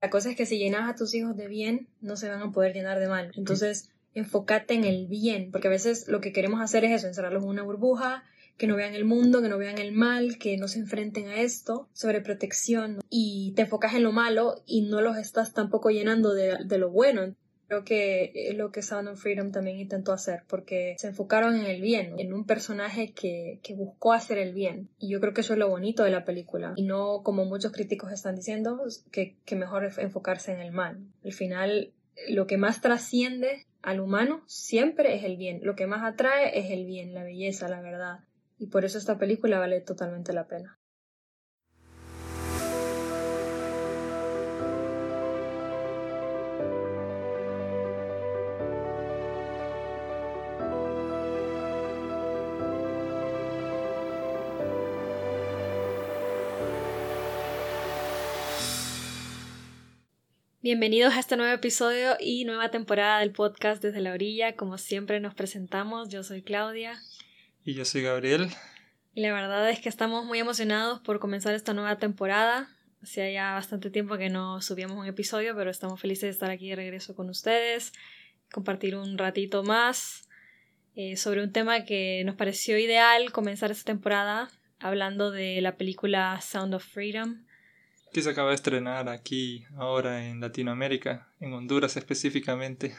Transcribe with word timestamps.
La 0.00 0.10
cosa 0.10 0.30
es 0.30 0.36
que 0.36 0.46
si 0.46 0.58
llenas 0.58 0.88
a 0.88 0.94
tus 0.94 1.14
hijos 1.14 1.36
de 1.36 1.48
bien, 1.48 1.88
no 2.00 2.16
se 2.16 2.28
van 2.28 2.42
a 2.42 2.52
poder 2.52 2.74
llenar 2.74 3.00
de 3.00 3.08
mal. 3.08 3.32
Entonces, 3.34 3.90
enfócate 4.14 4.74
en 4.74 4.84
el 4.84 5.06
bien, 5.06 5.50
porque 5.50 5.68
a 5.68 5.70
veces 5.70 6.08
lo 6.08 6.20
que 6.20 6.32
queremos 6.32 6.60
hacer 6.60 6.84
es 6.84 6.92
eso, 6.92 7.06
encerrarlos 7.06 7.42
en 7.44 7.50
una 7.50 7.62
burbuja, 7.62 8.24
que 8.56 8.66
no 8.66 8.76
vean 8.76 8.94
el 8.94 9.04
mundo, 9.04 9.42
que 9.42 9.48
no 9.48 9.58
vean 9.58 9.78
el 9.78 9.92
mal, 9.92 10.38
que 10.38 10.56
no 10.56 10.68
se 10.68 10.78
enfrenten 10.78 11.28
a 11.28 11.40
esto, 11.40 11.88
sobre 11.92 12.22
protección, 12.22 13.00
y 13.10 13.52
te 13.54 13.62
enfocas 13.62 13.94
en 13.94 14.02
lo 14.02 14.12
malo 14.12 14.62
y 14.64 14.82
no 14.82 15.00
los 15.02 15.16
estás 15.18 15.52
tampoco 15.52 15.90
llenando 15.90 16.32
de, 16.32 16.56
de 16.64 16.78
lo 16.78 16.90
bueno. 16.90 17.34
Creo 17.68 17.84
que 17.84 18.32
es 18.34 18.56
lo 18.56 18.70
que 18.70 18.82
Sound 18.82 19.08
of 19.08 19.20
Freedom 19.20 19.50
también 19.50 19.78
intentó 19.78 20.12
hacer, 20.12 20.44
porque 20.48 20.94
se 20.98 21.08
enfocaron 21.08 21.56
en 21.56 21.66
el 21.66 21.80
bien, 21.80 22.14
en 22.18 22.32
un 22.32 22.44
personaje 22.44 23.12
que, 23.12 23.58
que 23.62 23.74
buscó 23.74 24.12
hacer 24.12 24.38
el 24.38 24.52
bien. 24.54 24.88
Y 24.98 25.08
yo 25.10 25.20
creo 25.20 25.34
que 25.34 25.40
eso 25.40 25.54
es 25.54 25.58
lo 25.58 25.68
bonito 25.68 26.04
de 26.04 26.10
la 26.10 26.24
película. 26.24 26.74
Y 26.76 26.84
no 26.84 27.22
como 27.22 27.44
muchos 27.44 27.72
críticos 27.72 28.12
están 28.12 28.36
diciendo, 28.36 28.82
que, 29.10 29.36
que 29.44 29.56
mejor 29.56 29.90
enfocarse 29.98 30.52
en 30.52 30.60
el 30.60 30.72
mal. 30.72 30.98
Al 31.24 31.32
final, 31.32 31.92
lo 32.28 32.46
que 32.46 32.56
más 32.56 32.80
trasciende 32.80 33.66
al 33.82 34.00
humano 34.00 34.42
siempre 34.46 35.16
es 35.16 35.24
el 35.24 35.36
bien. 35.36 35.60
Lo 35.62 35.74
que 35.74 35.86
más 35.86 36.02
atrae 36.04 36.58
es 36.58 36.70
el 36.70 36.86
bien, 36.86 37.14
la 37.14 37.24
belleza, 37.24 37.68
la 37.68 37.80
verdad. 37.80 38.20
Y 38.58 38.66
por 38.66 38.84
eso 38.84 38.98
esta 38.98 39.18
película 39.18 39.58
vale 39.58 39.80
totalmente 39.80 40.32
la 40.32 40.46
pena. 40.46 40.78
Bienvenidos 60.66 61.14
a 61.14 61.20
este 61.20 61.36
nuevo 61.36 61.52
episodio 61.52 62.16
y 62.18 62.44
nueva 62.44 62.72
temporada 62.72 63.20
del 63.20 63.30
podcast 63.30 63.80
Desde 63.80 64.00
la 64.00 64.12
Orilla. 64.12 64.56
Como 64.56 64.78
siempre 64.78 65.20
nos 65.20 65.32
presentamos, 65.32 66.08
yo 66.08 66.24
soy 66.24 66.42
Claudia. 66.42 67.00
Y 67.64 67.74
yo 67.74 67.84
soy 67.84 68.02
Gabriel. 68.02 68.48
Y 69.14 69.20
la 69.20 69.32
verdad 69.32 69.70
es 69.70 69.78
que 69.78 69.88
estamos 69.88 70.24
muy 70.24 70.40
emocionados 70.40 70.98
por 71.02 71.20
comenzar 71.20 71.54
esta 71.54 71.72
nueva 71.72 71.98
temporada. 71.98 72.68
Hacía 73.00 73.30
ya 73.30 73.52
bastante 73.52 73.90
tiempo 73.90 74.18
que 74.18 74.28
no 74.28 74.60
subíamos 74.60 74.98
un 74.98 75.06
episodio, 75.06 75.54
pero 75.54 75.70
estamos 75.70 76.00
felices 76.00 76.22
de 76.22 76.30
estar 76.30 76.50
aquí 76.50 76.70
de 76.70 76.74
regreso 76.74 77.14
con 77.14 77.30
ustedes, 77.30 77.92
compartir 78.50 78.96
un 78.96 79.18
ratito 79.18 79.62
más 79.62 80.28
eh, 80.96 81.16
sobre 81.16 81.44
un 81.44 81.52
tema 81.52 81.84
que 81.84 82.24
nos 82.26 82.34
pareció 82.34 82.76
ideal 82.76 83.30
comenzar 83.30 83.70
esta 83.70 83.84
temporada, 83.84 84.50
hablando 84.80 85.30
de 85.30 85.60
la 85.60 85.76
película 85.76 86.40
Sound 86.40 86.74
of 86.74 86.84
Freedom 86.84 87.45
que 88.16 88.22
se 88.22 88.30
acaba 88.30 88.48
de 88.48 88.54
estrenar 88.54 89.10
aquí 89.10 89.66
ahora 89.76 90.26
en 90.26 90.40
Latinoamérica, 90.40 91.28
en 91.38 91.52
Honduras 91.52 91.98
específicamente. 91.98 92.94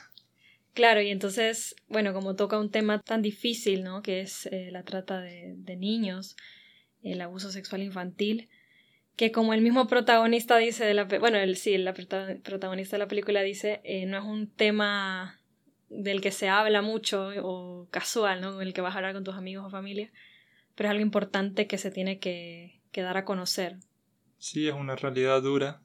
Claro, 0.75 1.01
y 1.01 1.09
entonces, 1.09 1.75
bueno, 1.87 2.13
como 2.13 2.35
toca 2.35 2.59
un 2.59 2.69
tema 2.69 3.01
tan 3.01 3.23
difícil, 3.23 3.83
¿no? 3.83 4.03
Que 4.03 4.21
es 4.21 4.45
eh, 4.45 4.69
la 4.71 4.83
trata 4.83 5.19
de, 5.19 5.75
niños, 5.75 6.35
el 7.01 7.19
abuso 7.21 7.51
sexual 7.51 7.81
infantil, 7.81 8.47
que 9.15 9.31
como 9.31 9.55
el 9.55 9.61
mismo 9.61 9.87
protagonista 9.87 10.55
dice 10.57 10.85
de 10.85 10.93
la... 10.93 11.05
Bueno, 11.05 11.39
el, 11.39 11.55
sí, 11.57 11.73
el 11.73 11.91
protagonista 12.43 12.95
de 12.95 12.99
la 12.99 13.07
película 13.07 13.41
dice, 13.41 13.81
eh, 13.83 14.05
no 14.05 14.19
es 14.19 14.23
un 14.23 14.47
tema 14.51 15.41
del 15.89 16.21
que 16.21 16.31
se 16.31 16.47
habla 16.47 16.83
mucho 16.83 17.29
o 17.41 17.87
casual, 17.89 18.39
¿no? 18.41 18.53
Con 18.53 18.61
el 18.61 18.73
que 18.73 18.81
vas 18.81 18.93
a 18.93 18.97
hablar 18.97 19.13
con 19.13 19.23
tus 19.23 19.33
amigos 19.33 19.65
o 19.65 19.71
familia, 19.71 20.11
pero 20.75 20.89
es 20.89 20.91
algo 20.91 21.01
importante 21.01 21.65
que 21.65 21.79
se 21.79 21.89
tiene 21.89 22.19
que, 22.19 22.81
que 22.91 23.01
dar 23.01 23.17
a 23.17 23.25
conocer, 23.25 23.77
Sí, 24.37 24.67
es 24.67 24.73
una 24.73 24.95
realidad 24.95 25.41
dura, 25.41 25.81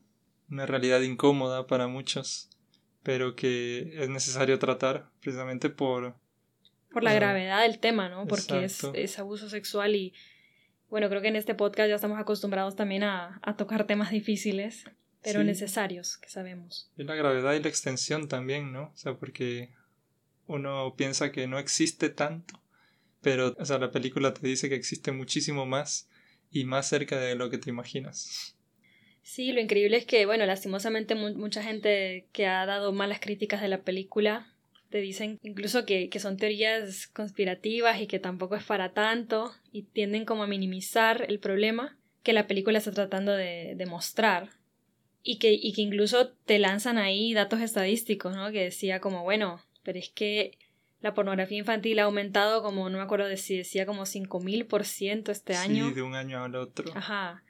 una 0.50 0.66
realidad 0.66 1.00
incómoda 1.00 1.66
para 1.66 1.86
muchos, 1.86 2.50
pero 3.02 3.34
que 3.34 4.02
es 4.02 4.08
necesario 4.08 4.58
tratar 4.58 5.10
precisamente 5.20 5.70
por... 5.70 6.14
Por 6.90 7.02
la 7.02 7.14
gravedad 7.14 7.62
del 7.62 7.78
tema, 7.78 8.10
¿no? 8.10 8.26
Porque 8.26 8.64
es, 8.64 9.18
abuso 9.18 9.48
sexual 9.48 9.96
y, 9.96 10.12
bueno, 10.90 11.08
creo 11.08 11.22
que 11.22 11.28
en 11.28 11.36
este 11.36 11.54
podcast 11.54 11.88
ya 11.88 11.94
estamos 11.94 12.20
acostumbrados 12.20 12.76
también 12.76 13.02
a, 13.02 13.40
tocar 13.56 13.86
temas 13.86 14.10
difíciles, 14.10 14.84
pero 15.22 15.42
necesarios, 15.42 16.18
que 16.18 16.28
sabemos. 16.28 16.90
Y 16.98 17.04
la 17.04 17.14
gravedad 17.14 17.54
y 17.54 17.62
la 17.62 17.68
extensión 17.68 18.28
también, 18.28 18.72
¿no? 18.72 18.90
O 18.92 18.96
sea, 18.96 19.14
porque 19.14 19.70
uno 20.46 20.94
piensa 20.94 21.32
que 21.32 21.46
no 21.46 21.58
existe 21.58 22.10
tanto, 22.10 22.60
pero, 23.22 23.56
o 23.58 23.64
sea, 23.64 23.78
la 23.78 23.90
película 23.90 24.34
te 24.34 24.46
dice 24.46 24.68
que 24.68 24.74
existe 24.74 25.12
muchísimo 25.12 25.64
más 25.64 26.10
y 26.52 26.64
más 26.64 26.88
cerca 26.88 27.18
de 27.18 27.34
lo 27.34 27.50
que 27.50 27.58
te 27.58 27.70
imaginas. 27.70 28.56
Sí, 29.22 29.52
lo 29.52 29.60
increíble 29.60 29.96
es 29.96 30.04
que, 30.04 30.26
bueno, 30.26 30.44
lastimosamente 30.46 31.14
mucha 31.14 31.62
gente 31.62 32.26
que 32.32 32.46
ha 32.46 32.66
dado 32.66 32.92
malas 32.92 33.20
críticas 33.20 33.60
de 33.60 33.68
la 33.68 33.82
película 33.82 34.48
te 34.90 34.98
dicen 35.00 35.38
incluso 35.42 35.86
que, 35.86 36.10
que, 36.10 36.20
son 36.20 36.36
teorías 36.36 37.06
conspirativas 37.06 37.98
y 38.00 38.06
que 38.06 38.18
tampoco 38.18 38.56
es 38.56 38.64
para 38.64 38.92
tanto 38.92 39.50
y 39.72 39.84
tienden 39.84 40.26
como 40.26 40.42
a 40.42 40.46
minimizar 40.46 41.24
el 41.28 41.38
problema 41.38 41.96
que 42.22 42.34
la 42.34 42.46
película 42.46 42.76
está 42.76 42.92
tratando 42.92 43.32
de, 43.32 43.74
de 43.74 43.86
mostrar 43.86 44.50
y 45.22 45.38
que, 45.38 45.52
y 45.52 45.72
que 45.72 45.80
incluso 45.80 46.32
te 46.44 46.58
lanzan 46.58 46.98
ahí 46.98 47.32
datos 47.32 47.60
estadísticos, 47.60 48.36
¿no? 48.36 48.50
Que 48.52 48.64
decía 48.64 49.00
como, 49.00 49.22
bueno, 49.22 49.62
pero 49.82 49.98
es 49.98 50.10
que 50.10 50.58
la 51.02 51.14
pornografía 51.14 51.58
infantil 51.58 51.98
ha 51.98 52.04
aumentado 52.04 52.62
como, 52.62 52.88
no 52.88 52.98
me 52.98 53.04
acuerdo 53.04 53.26
de 53.26 53.36
si 53.36 53.58
decía 53.58 53.86
como 53.86 54.02
5000% 54.02 55.30
este 55.30 55.56
año. 55.56 55.88
Sí, 55.88 55.94
de 55.94 56.02
un 56.02 56.14
año 56.14 56.42
al 56.42 56.54
otro. 56.54 56.92
Ajá. 56.94 57.42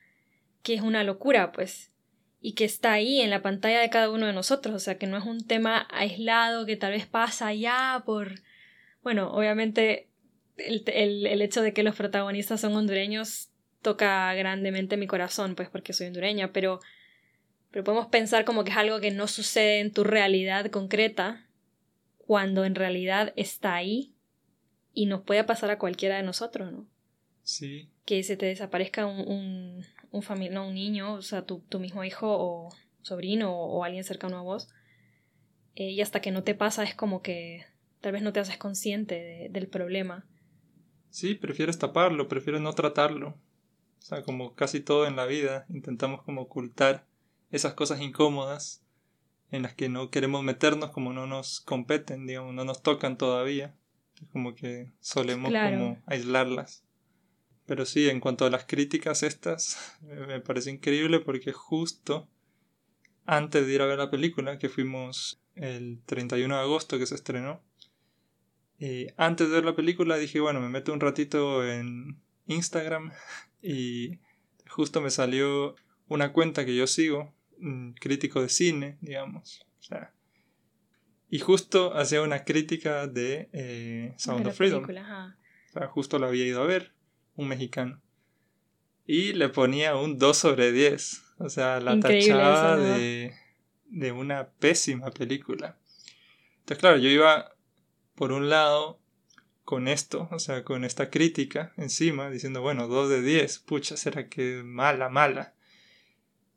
Que 0.62 0.74
es 0.74 0.80
una 0.80 1.04
locura, 1.04 1.52
pues. 1.52 1.92
Y 2.40 2.54
que 2.54 2.64
está 2.64 2.92
ahí 2.92 3.20
en 3.20 3.28
la 3.28 3.42
pantalla 3.42 3.80
de 3.80 3.90
cada 3.90 4.10
uno 4.10 4.26
de 4.26 4.32
nosotros. 4.32 4.74
O 4.74 4.78
sea, 4.78 4.96
que 4.96 5.06
no 5.06 5.18
es 5.18 5.24
un 5.24 5.46
tema 5.46 5.86
aislado 5.90 6.64
que 6.64 6.76
tal 6.76 6.92
vez 6.92 7.06
pasa 7.06 7.48
allá 7.48 8.02
por. 8.06 8.40
Bueno, 9.02 9.30
obviamente 9.30 10.08
el, 10.56 10.82
el, 10.86 11.26
el 11.26 11.42
hecho 11.42 11.60
de 11.60 11.74
que 11.74 11.82
los 11.82 11.94
protagonistas 11.94 12.60
son 12.60 12.74
hondureños 12.74 13.50
toca 13.82 14.32
grandemente 14.34 14.96
mi 14.96 15.06
corazón, 15.06 15.56
pues 15.56 15.68
porque 15.68 15.92
soy 15.92 16.06
hondureña, 16.06 16.52
pero. 16.52 16.80
Pero 17.70 17.84
podemos 17.84 18.08
pensar 18.08 18.44
como 18.44 18.64
que 18.64 18.70
es 18.70 18.76
algo 18.76 19.00
que 19.00 19.10
no 19.10 19.26
sucede 19.26 19.80
en 19.80 19.92
tu 19.92 20.04
realidad 20.04 20.70
concreta, 20.70 21.46
cuando 22.32 22.64
en 22.64 22.74
realidad 22.74 23.34
está 23.36 23.74
ahí 23.74 24.14
y 24.94 25.04
nos 25.04 25.20
puede 25.20 25.44
pasar 25.44 25.70
a 25.70 25.78
cualquiera 25.78 26.16
de 26.16 26.22
nosotros, 26.22 26.72
¿no? 26.72 26.88
Sí. 27.42 27.90
Que 28.06 28.22
se 28.22 28.38
te 28.38 28.46
desaparezca 28.46 29.04
un, 29.04 29.20
un, 29.28 29.84
un, 30.12 30.56
un 30.56 30.74
niño, 30.74 31.12
o 31.12 31.20
sea, 31.20 31.44
tu, 31.44 31.58
tu, 31.58 31.78
mismo 31.78 32.04
hijo 32.04 32.26
o 32.30 32.70
sobrino 33.02 33.54
o, 33.54 33.84
alguien 33.84 34.02
cercano 34.02 34.38
a 34.38 34.40
vos. 34.40 34.70
Eh, 35.74 35.90
y 35.90 36.00
hasta 36.00 36.22
que 36.22 36.30
no 36.30 36.42
te 36.42 36.54
pasa 36.54 36.84
es 36.84 36.94
como 36.94 37.20
que 37.20 37.66
tal 38.00 38.12
vez 38.12 38.22
no 38.22 38.32
te 38.32 38.40
haces 38.40 38.56
consciente 38.56 39.48
del 39.50 39.68
problema. 39.68 40.26
Sí, 41.10 41.34
prefieres 41.34 41.78
taparlo, 41.78 42.28
prefieres 42.28 42.62
no 42.62 42.72
tratarlo. 42.72 43.36
O 43.98 44.00
sea, 44.00 44.22
como 44.22 44.54
casi 44.54 44.80
todo 44.80 45.06
en 45.06 45.16
la 45.16 45.26
vida, 45.26 45.66
intentamos 45.68 46.22
como 46.22 46.40
ocultar 46.40 47.04
esas 47.50 47.74
cosas 47.74 48.00
incómodas 48.00 48.81
en 49.52 49.62
las 49.62 49.74
que 49.74 49.88
no 49.88 50.10
queremos 50.10 50.42
meternos 50.42 50.90
como 50.90 51.12
no 51.12 51.26
nos 51.26 51.60
competen, 51.60 52.26
digamos, 52.26 52.54
no 52.54 52.64
nos 52.64 52.82
tocan 52.82 53.18
todavía. 53.18 53.76
Como 54.32 54.54
que 54.54 54.92
solemos 55.00 55.52
como 55.52 56.02
aislarlas. 56.06 56.84
Pero 57.66 57.84
sí, 57.84 58.08
en 58.08 58.20
cuanto 58.20 58.46
a 58.46 58.50
las 58.50 58.64
críticas 58.64 59.22
estas, 59.22 59.98
me 60.02 60.40
parece 60.40 60.70
increíble 60.70 61.20
porque 61.20 61.52
justo 61.52 62.28
antes 63.26 63.66
de 63.66 63.74
ir 63.74 63.82
a 63.82 63.86
ver 63.86 63.98
la 63.98 64.10
película, 64.10 64.58
que 64.58 64.68
fuimos 64.68 65.40
el 65.54 66.00
31 66.06 66.56
de 66.56 66.60
agosto 66.60 66.98
que 66.98 67.06
se 67.06 67.14
estrenó, 67.14 67.62
y 68.78 69.08
antes 69.16 69.48
de 69.48 69.54
ver 69.54 69.64
la 69.64 69.76
película 69.76 70.16
dije, 70.16 70.40
bueno, 70.40 70.60
me 70.60 70.68
meto 70.68 70.92
un 70.92 70.98
ratito 70.98 71.64
en 71.64 72.20
Instagram 72.46 73.12
y 73.62 74.18
justo 74.66 75.00
me 75.00 75.10
salió 75.10 75.76
una 76.08 76.32
cuenta 76.32 76.64
que 76.64 76.74
yo 76.74 76.86
sigo, 76.86 77.32
crítico 77.98 78.42
de 78.42 78.48
cine, 78.48 78.98
digamos. 79.00 79.66
O 79.80 79.82
sea, 79.82 80.12
y 81.32 81.38
justo 81.38 81.94
hacía 81.96 82.20
una 82.20 82.44
crítica 82.44 83.06
de 83.06 83.48
eh, 83.54 84.14
Sound 84.18 84.46
of 84.46 84.54
Freedom. 84.54 84.84
O 84.84 85.72
sea, 85.72 85.86
justo 85.86 86.18
la 86.18 86.26
había 86.26 86.44
ido 86.44 86.62
a 86.62 86.66
ver, 86.66 86.92
un 87.36 87.48
mexicano. 87.48 88.02
Y 89.06 89.32
le 89.32 89.48
ponía 89.48 89.96
un 89.96 90.18
2 90.18 90.36
sobre 90.36 90.72
10. 90.72 91.22
O 91.38 91.48
sea, 91.48 91.80
la 91.80 91.98
tachaba 91.98 92.76
de, 92.76 93.34
de 93.86 94.12
una 94.12 94.50
pésima 94.50 95.10
película. 95.10 95.78
Entonces, 96.58 96.78
claro, 96.78 96.98
yo 96.98 97.08
iba 97.08 97.54
por 98.14 98.32
un 98.32 98.50
lado 98.50 99.00
con 99.64 99.88
esto, 99.88 100.28
o 100.32 100.38
sea, 100.38 100.64
con 100.64 100.84
esta 100.84 101.08
crítica 101.08 101.72
encima, 101.78 102.28
diciendo, 102.30 102.60
bueno, 102.60 102.88
2 102.88 103.08
de 103.08 103.22
10, 103.22 103.58
pucha, 103.60 103.96
será 103.96 104.28
que 104.28 104.62
mala, 104.62 105.08
mala. 105.08 105.54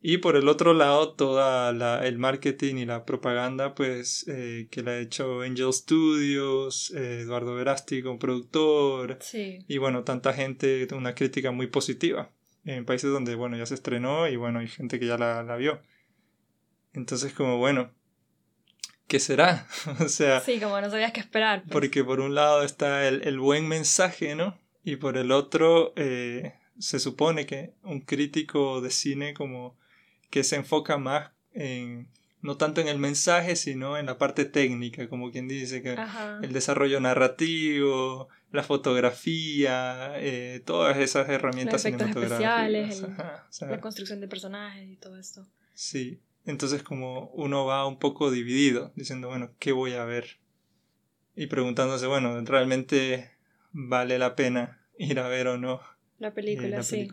Y 0.08 0.20
por 0.20 0.36
el 0.36 0.48
otro 0.50 0.76
lado, 0.76 1.14
toda 1.14 1.74
la, 1.74 2.06
el 2.06 2.20
marketing 2.20 2.76
y 2.76 2.86
la 2.86 3.06
propaganda, 3.06 3.74
pues, 3.74 4.24
eh, 4.28 4.68
que 4.70 4.84
la 4.84 4.92
ha 4.92 5.00
hecho 5.00 5.42
Angel 5.42 5.74
Studios, 5.74 6.92
eh, 6.92 7.22
Eduardo 7.22 7.56
Verasti 7.56 8.04
como 8.04 8.20
productor. 8.20 9.18
Sí. 9.20 9.66
Y 9.68 9.80
bueno, 9.80 10.04
tanta 10.04 10.32
gente, 10.32 10.88
una 10.94 11.16
crítica 11.16 11.50
muy 11.50 11.66
positiva. 11.66 12.30
En 12.66 12.86
países 12.86 13.10
donde, 13.10 13.34
bueno, 13.34 13.58
ya 13.58 13.66
se 13.66 13.74
estrenó 13.74 14.28
y 14.28 14.36
bueno, 14.36 14.60
hay 14.60 14.68
gente 14.68 15.00
que 15.00 15.08
ya 15.08 15.18
la, 15.18 15.42
la 15.42 15.56
vio. 15.56 15.82
Entonces 16.94 17.34
como, 17.34 17.58
bueno, 17.58 17.90
¿qué 19.08 19.20
será? 19.20 19.68
o 20.00 20.08
sea... 20.08 20.40
Sí, 20.40 20.60
como 20.60 20.80
no 20.82 20.92
sabías 20.92 21.14
qué 21.14 21.20
esperar. 21.20 21.64
Pues. 21.64 21.72
Porque 21.72 22.04
por 22.04 22.20
un 22.20 22.36
lado 22.36 22.62
está 22.62 23.08
el, 23.08 23.24
el, 23.28 23.40
buen 23.40 23.68
mensaje, 23.68 24.36
¿no? 24.36 24.56
Y 24.84 24.98
por 24.98 25.18
el 25.18 25.32
otro 25.32 25.94
eh, 25.96 26.54
se 26.78 27.00
supone 27.00 27.48
que 27.48 27.74
un 27.82 28.02
crítico 28.02 28.82
de 28.82 28.92
cine 28.92 29.34
como 29.34 29.84
que 30.30 30.44
se 30.44 30.56
enfoca 30.56 30.98
más 30.98 31.32
en 31.54 32.10
no 32.46 32.58
tanto 32.58 32.80
en 32.80 32.88
el 32.88 33.00
mensaje, 33.00 33.56
sino 33.56 33.98
en 33.98 34.06
la 34.06 34.20
parte 34.20 34.46
técnica, 34.46 35.10
como 35.10 35.32
quien 35.32 35.48
dice 35.48 35.82
que 35.82 35.98
el 36.44 36.54
desarrollo 36.54 37.00
narrativo, 37.00 38.30
la 38.52 38.62
fotografía, 38.62 40.14
eh, 40.18 40.62
todas 40.64 40.98
esas 40.98 41.28
herramientas 41.28 41.84
Los 41.84 41.86
efectos 41.86 42.24
especiales, 42.24 43.02
la 43.62 43.82
construcción 43.82 44.22
de 44.22 44.28
personajes 44.28 44.88
y 44.88 44.96
todo 44.96 45.18
esto. 45.18 45.48
Sí, 45.74 46.20
entonces 46.46 46.84
como 46.84 47.30
uno 47.30 47.66
va 47.66 47.88
un 47.88 47.98
poco 47.98 48.30
dividido, 48.30 48.92
diciendo, 48.96 49.28
bueno, 49.28 49.52
¿qué 49.58 49.72
voy 49.72 49.94
a 49.94 50.06
ver? 50.06 50.38
Y 51.36 51.48
preguntándose, 51.48 52.06
bueno, 52.06 52.40
¿realmente 52.42 53.32
vale 53.72 54.20
la 54.20 54.36
pena 54.36 54.86
ir 55.00 55.20
a 55.20 55.28
ver 55.28 55.48
o 55.48 55.58
no 55.58 55.82
la 56.20 56.34
película? 56.34 56.80
Eh, 56.80 56.84
sí. 56.84 57.10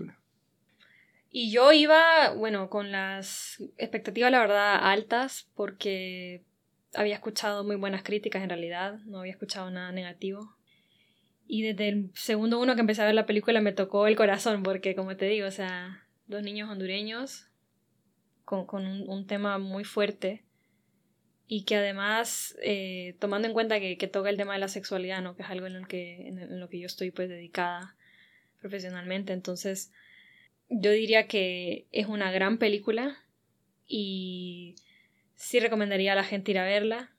Y 1.34 1.50
yo 1.50 1.72
iba, 1.72 2.34
bueno, 2.34 2.68
con 2.68 2.92
las 2.92 3.56
expectativas, 3.78 4.30
la 4.30 4.40
verdad, 4.40 4.78
altas, 4.82 5.50
porque 5.54 6.44
había 6.92 7.14
escuchado 7.14 7.64
muy 7.64 7.76
buenas 7.76 8.02
críticas 8.02 8.42
en 8.42 8.50
realidad, 8.50 8.98
no 9.06 9.20
había 9.20 9.32
escuchado 9.32 9.70
nada 9.70 9.92
negativo. 9.92 10.56
Y 11.46 11.62
desde 11.62 11.88
el 11.88 12.10
segundo 12.14 12.60
uno 12.60 12.74
que 12.74 12.82
empecé 12.82 13.00
a 13.00 13.06
ver 13.06 13.14
la 13.14 13.24
película 13.24 13.62
me 13.62 13.72
tocó 13.72 14.06
el 14.06 14.14
corazón, 14.14 14.62
porque 14.62 14.94
como 14.94 15.16
te 15.16 15.24
digo, 15.24 15.46
o 15.46 15.50
sea, 15.50 16.06
dos 16.26 16.42
niños 16.42 16.68
hondureños 16.68 17.46
con, 18.44 18.66
con 18.66 18.84
un, 18.84 19.26
tema 19.26 19.56
muy 19.56 19.84
fuerte 19.84 20.44
y 21.46 21.64
que 21.64 21.76
además, 21.76 22.56
eh, 22.62 23.16
tomando 23.20 23.48
en 23.48 23.54
cuenta 23.54 23.80
que, 23.80 23.96
que, 23.96 24.06
toca 24.06 24.28
el 24.28 24.36
tema 24.36 24.52
de 24.52 24.58
la 24.60 24.68
sexualidad, 24.68 25.22
¿no? 25.22 25.34
que 25.34 25.44
es 25.44 25.48
algo 25.48 25.66
en 25.66 25.80
lo 25.80 25.86
que, 25.86 26.28
en 26.28 26.60
lo 26.60 26.68
que 26.68 26.78
yo 26.78 26.86
estoy 26.86 27.10
pues 27.10 27.30
dedicada 27.30 27.96
profesionalmente, 28.60 29.32
entonces 29.32 29.92
yo 30.72 30.90
diría 30.90 31.26
que 31.26 31.86
es 31.92 32.06
una 32.06 32.30
gran 32.30 32.58
película 32.58 33.18
y 33.86 34.74
sí 35.34 35.60
recomendaría 35.60 36.12
a 36.12 36.16
la 36.16 36.24
gente 36.24 36.52
ir 36.52 36.58
a 36.58 36.64
verla. 36.64 37.12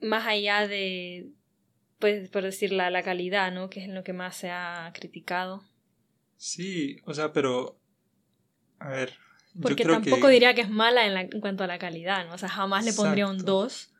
Más 0.00 0.26
allá 0.26 0.66
de, 0.68 1.30
pues, 1.98 2.28
por 2.28 2.42
decir, 2.42 2.72
la, 2.72 2.90
la 2.90 3.02
calidad, 3.02 3.52
¿no? 3.52 3.68
Que 3.68 3.82
es 3.82 3.88
lo 3.88 4.04
que 4.04 4.12
más 4.12 4.36
se 4.36 4.50
ha 4.50 4.92
criticado. 4.94 5.64
Sí, 6.36 6.98
o 7.04 7.14
sea, 7.14 7.32
pero... 7.32 7.78
A 8.78 8.90
ver. 8.90 9.14
Porque 9.60 9.84
tampoco 9.84 10.28
diría 10.28 10.54
que 10.54 10.62
es 10.62 10.70
mala 10.70 11.06
en, 11.06 11.16
en, 11.16 11.40
cuanto 11.40 11.64
a 11.64 11.66
la 11.66 11.78
calidad, 11.78 12.26
¿no? 12.26 12.34
O 12.34 12.38
sea, 12.38 12.48
jamás 12.48 12.84
le 12.84 12.92
pondría 12.92 13.28
un 13.28 13.38
2 13.38 13.92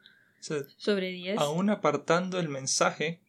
sobre 0.76 1.10
10. 1.10 1.38
Aún 1.38 1.70
apartando 1.70 2.40
el 2.40 2.48
mensaje, 2.48 3.20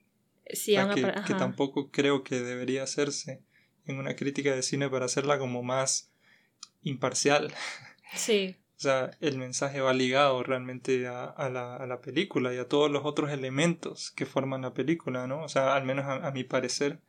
sí, 0.51 0.75
que, 0.95 1.13
que 1.27 1.33
tampoco 1.33 1.91
creo 1.91 2.23
que 2.23 2.39
debería 2.39 2.83
hacerse 2.83 3.43
en 3.85 3.97
una 3.97 4.15
crítica 4.15 4.55
de 4.55 4.63
cine 4.63 4.89
para 4.89 5.05
hacerla 5.05 5.39
como 5.39 5.63
más 5.63 6.11
imparcial. 6.81 7.53
Sí. 8.15 8.55
o 8.77 8.79
sea, 8.79 9.11
el 9.21 9.37
mensaje 9.37 9.81
va 9.81 9.93
ligado 9.93 10.43
realmente 10.43 11.07
a, 11.07 11.49
la, 11.49 11.75
a, 11.77 11.87
la, 11.87 12.01
película 12.01 12.53
y 12.53 12.57
a 12.57 12.67
todos 12.67 12.91
los 12.91 13.05
otros 13.05 13.31
elementos 13.31 14.11
que 14.11 14.25
forman 14.25 14.61
la 14.61 14.73
película, 14.73 15.25
¿no? 15.25 15.43
O 15.43 15.49
sea, 15.49 15.75
al 15.75 15.83
menos 15.83 16.05
a, 16.05 16.29
mi 16.31 16.43
parecer. 16.43 16.99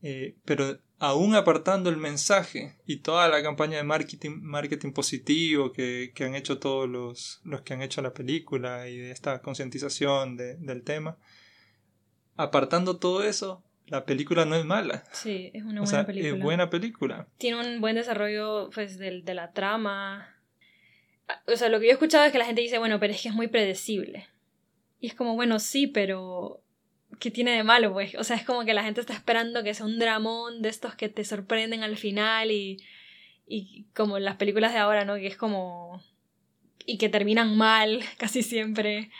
Eh, 0.00 0.36
pero 0.44 0.78
aún 0.98 1.34
apartando 1.34 1.90
el 1.90 1.96
mensaje 1.96 2.76
y 2.86 2.98
toda 2.98 3.28
la 3.28 3.42
campaña 3.42 3.76
de 3.76 3.82
marketing, 3.82 4.38
marketing 4.40 4.92
positivo 4.92 5.72
que, 5.72 6.12
que 6.14 6.24
han 6.24 6.34
hecho 6.34 6.58
todos 6.58 6.88
los, 6.88 7.40
los, 7.44 7.62
que 7.62 7.74
han 7.74 7.82
hecho 7.82 8.02
la 8.02 8.14
película 8.14 8.88
y 8.88 8.98
de 8.98 9.10
esta 9.10 9.42
concientización 9.42 10.36
de, 10.36 10.56
del 10.56 10.82
tema, 10.82 11.18
apartando 12.36 12.98
todo 12.98 13.22
eso, 13.24 13.64
la 13.86 14.04
película 14.04 14.44
no 14.44 14.56
es 14.56 14.64
mala. 14.64 15.04
Sí, 15.12 15.50
es 15.52 15.62
una 15.64 15.82
buena 15.82 16.06
película. 16.06 16.34
Es 16.34 16.42
buena 16.42 16.70
película. 16.70 17.28
Tiene 17.38 17.60
un 17.60 17.80
buen 17.80 17.96
desarrollo 17.96 18.70
pues, 18.74 18.98
de, 18.98 19.22
de, 19.22 19.34
la 19.34 19.52
trama. 19.52 20.36
O 21.46 21.56
sea, 21.56 21.68
lo 21.68 21.78
que 21.78 21.86
yo 21.86 21.90
he 21.90 21.94
escuchado 21.94 22.24
es 22.24 22.32
que 22.32 22.38
la 22.38 22.46
gente 22.46 22.62
dice, 22.62 22.78
bueno, 22.78 22.98
pero 23.00 23.12
es 23.12 23.20
que 23.20 23.28
es 23.28 23.34
muy 23.34 23.48
predecible. 23.48 24.28
Y 25.00 25.08
es 25.08 25.14
como, 25.14 25.34
bueno, 25.34 25.58
sí, 25.58 25.86
pero 25.86 26.62
¿qué 27.18 27.30
tiene 27.30 27.52
de 27.52 27.64
malo? 27.64 27.92
Pues, 27.92 28.14
o 28.14 28.24
sea, 28.24 28.36
es 28.36 28.44
como 28.44 28.64
que 28.64 28.74
la 28.74 28.84
gente 28.84 29.00
está 29.00 29.12
esperando 29.12 29.62
que 29.62 29.74
sea 29.74 29.86
un 29.86 29.98
dramón 29.98 30.62
de 30.62 30.68
estos 30.68 30.94
que 30.94 31.08
te 31.08 31.24
sorprenden 31.24 31.82
al 31.82 31.96
final 31.96 32.50
y, 32.50 32.82
y 33.46 33.86
como 33.94 34.16
en 34.16 34.24
las 34.24 34.36
películas 34.36 34.72
de 34.72 34.78
ahora, 34.78 35.04
¿no? 35.04 35.16
Que 35.16 35.26
es 35.26 35.36
como... 35.36 36.02
y 36.86 36.98
que 36.98 37.08
terminan 37.08 37.56
mal 37.56 38.00
casi 38.18 38.42
siempre. 38.42 39.10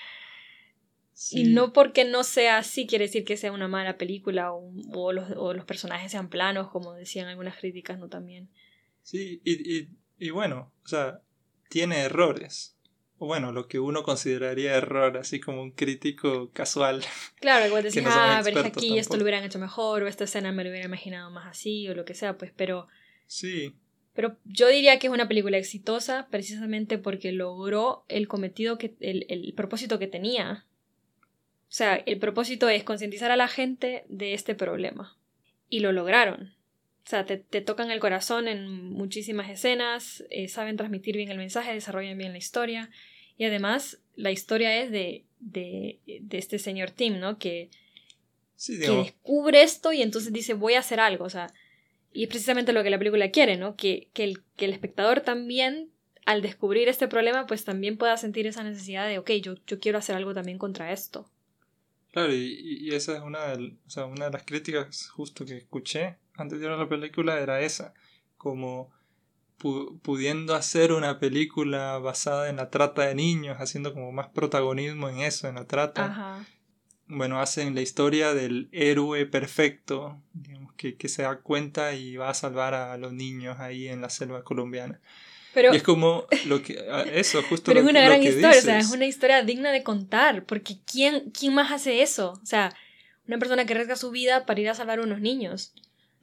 Y 1.30 1.44
no 1.44 1.72
porque 1.72 2.04
no 2.04 2.24
sea 2.24 2.58
así 2.58 2.86
quiere 2.86 3.06
decir 3.06 3.24
que 3.24 3.36
sea 3.36 3.52
una 3.52 3.68
mala 3.68 3.96
película 3.98 4.52
o, 4.52 4.72
o, 4.92 5.12
los, 5.12 5.30
o 5.36 5.52
los, 5.54 5.64
personajes 5.64 6.10
sean 6.10 6.28
planos, 6.28 6.70
como 6.70 6.94
decían 6.94 7.28
algunas 7.28 7.56
críticas, 7.56 7.98
¿no? 7.98 8.08
También. 8.08 8.48
Sí, 9.02 9.40
y, 9.44 9.76
y, 9.76 9.88
y, 10.18 10.30
bueno, 10.30 10.72
o 10.84 10.88
sea, 10.88 11.20
tiene 11.68 12.00
errores. 12.00 12.76
O 13.18 13.26
bueno, 13.26 13.52
lo 13.52 13.68
que 13.68 13.78
uno 13.78 14.02
consideraría 14.02 14.74
error, 14.74 15.16
así 15.16 15.38
como 15.38 15.62
un 15.62 15.70
crítico 15.70 16.50
casual. 16.52 17.04
Claro, 17.40 17.66
igual 17.66 17.82
decís, 17.84 18.02
ah, 18.06 18.40
pero 18.42 18.60
aquí 18.60 18.98
esto 18.98 19.16
lo 19.16 19.22
hubieran 19.22 19.44
hecho 19.44 19.58
mejor, 19.58 20.02
o 20.02 20.08
esta 20.08 20.24
escena 20.24 20.50
me 20.50 20.64
lo 20.64 20.70
hubiera 20.70 20.86
imaginado 20.86 21.30
más 21.30 21.46
así, 21.46 21.88
o 21.88 21.94
lo 21.94 22.04
que 22.04 22.14
sea, 22.14 22.36
pues, 22.36 22.52
pero... 22.56 22.88
Sí. 23.26 23.76
Pero 24.14 24.36
yo 24.44 24.68
diría 24.68 24.98
que 24.98 25.06
es 25.06 25.12
una 25.12 25.28
película 25.28 25.56
exitosa 25.56 26.28
precisamente 26.30 26.98
porque 26.98 27.32
logró 27.32 28.04
el 28.08 28.28
cometido 28.28 28.76
que, 28.76 28.94
el, 29.00 29.24
el 29.28 29.54
propósito 29.54 29.98
que 29.98 30.06
tenía 30.06 30.66
o 31.72 31.74
sea, 31.74 31.94
el 31.94 32.18
propósito 32.18 32.68
es 32.68 32.84
concientizar 32.84 33.30
a 33.30 33.36
la 33.36 33.48
gente 33.48 34.04
de 34.10 34.34
este 34.34 34.54
problema. 34.54 35.16
Y 35.70 35.80
lo 35.80 35.90
lograron. 35.92 36.54
O 37.02 37.08
sea, 37.08 37.24
te, 37.24 37.38
tocan 37.62 37.90
el 37.90 37.98
corazón 37.98 38.46
en 38.46 38.68
muchísimas 38.68 39.48
escenas, 39.48 40.22
eh, 40.28 40.48
saben 40.48 40.76
transmitir 40.76 41.16
bien 41.16 41.30
el 41.30 41.38
mensaje, 41.38 41.72
desarrollan 41.72 42.18
bien 42.18 42.32
la 42.32 42.36
historia. 42.36 42.90
Y 43.38 43.46
además, 43.46 44.02
la 44.16 44.30
historia 44.30 44.82
es 44.82 44.90
de, 44.90 45.24
de, 45.40 45.98
de 46.04 46.36
este 46.36 46.58
señor 46.58 46.90
Tim, 46.90 47.18
¿no? 47.18 47.38
Que, 47.38 47.70
que 48.66 48.90
descubre 48.90 49.62
esto 49.62 49.94
y 49.94 50.02
entonces 50.02 50.30
dice, 50.30 50.52
voy 50.52 50.74
a 50.74 50.80
hacer 50.80 51.00
algo. 51.00 51.24
O 51.24 51.30
sea, 51.30 51.54
y 52.12 52.24
es 52.24 52.28
precisamente 52.28 52.74
lo 52.74 52.82
que 52.82 52.90
la 52.90 52.98
película 52.98 53.30
quiere, 53.30 53.56
¿no? 53.56 53.76
Que, 53.76 54.08
que, 54.12 54.24
el, 54.24 54.42
que 54.56 54.66
el 54.66 54.74
espectador 54.74 55.22
también, 55.22 55.88
al 56.26 56.42
descubrir 56.42 56.90
este 56.90 57.08
problema, 57.08 57.46
pues 57.46 57.64
también 57.64 57.96
pueda 57.96 58.18
sentir 58.18 58.46
esa 58.46 58.62
necesidad 58.62 59.08
de, 59.08 59.16
ok, 59.16 59.30
yo, 59.40 59.54
yo 59.66 59.80
quiero 59.80 59.96
hacer 59.96 60.16
algo 60.16 60.34
también 60.34 60.58
contra 60.58 60.92
esto. 60.92 61.30
Claro, 62.12 62.32
y, 62.34 62.90
esa 62.94 63.16
es 63.16 63.22
una 63.22 63.46
de, 63.46 63.74
o 63.86 63.90
sea, 63.90 64.04
una 64.04 64.26
de 64.26 64.32
las 64.32 64.44
críticas 64.44 65.08
justo 65.08 65.46
que 65.46 65.56
escuché 65.56 66.18
antes 66.36 66.60
de 66.60 66.68
ver 66.68 66.78
la 66.78 66.88
película 66.88 67.40
era 67.40 67.60
esa, 67.60 67.94
como 68.36 68.90
pudiendo 70.02 70.54
hacer 70.54 70.92
una 70.92 71.20
película 71.20 71.98
basada 71.98 72.50
en 72.50 72.56
la 72.56 72.68
trata 72.68 73.02
de 73.06 73.14
niños, 73.14 73.58
haciendo 73.60 73.94
como 73.94 74.10
más 74.10 74.28
protagonismo 74.28 75.08
en 75.08 75.20
eso, 75.20 75.48
en 75.48 75.54
la 75.54 75.66
trata. 75.66 76.44
Bueno, 77.06 77.40
hacen 77.40 77.74
la 77.74 77.80
historia 77.80 78.34
del 78.34 78.68
héroe 78.72 79.24
perfecto, 79.26 80.20
digamos, 80.32 80.72
que, 80.74 80.96
que 80.96 81.08
se 81.08 81.22
da 81.22 81.40
cuenta 81.40 81.94
y 81.94 82.16
va 82.16 82.30
a 82.30 82.34
salvar 82.34 82.74
a 82.74 82.96
los 82.98 83.12
niños 83.12 83.60
ahí 83.60 83.86
en 83.86 84.00
la 84.00 84.10
selva 84.10 84.42
colombiana. 84.42 85.00
Pero, 85.54 85.72
y 85.72 85.76
es 85.76 85.82
como 85.82 86.26
lo 86.46 86.62
que 86.62 86.82
eso 87.12 87.42
justo 87.42 87.66
pero 87.66 87.80
es 87.80 87.86
una 87.86 88.00
gran 88.00 88.22
historia 88.22 88.58
o 88.58 88.62
sea 88.62 88.78
es 88.78 88.90
una 88.90 89.04
historia 89.04 89.42
digna 89.42 89.70
de 89.70 89.82
contar 89.82 90.44
porque 90.44 90.78
quién 90.90 91.30
quién 91.30 91.54
más 91.54 91.70
hace 91.70 92.02
eso 92.02 92.38
o 92.42 92.46
sea 92.46 92.74
una 93.26 93.38
persona 93.38 93.66
que 93.66 93.74
arriesga 93.74 93.96
su 93.96 94.10
vida 94.10 94.46
para 94.46 94.60
ir 94.60 94.68
a 94.68 94.74
salvar 94.74 94.98
a 94.98 95.02
unos 95.02 95.20
niños. 95.20 95.74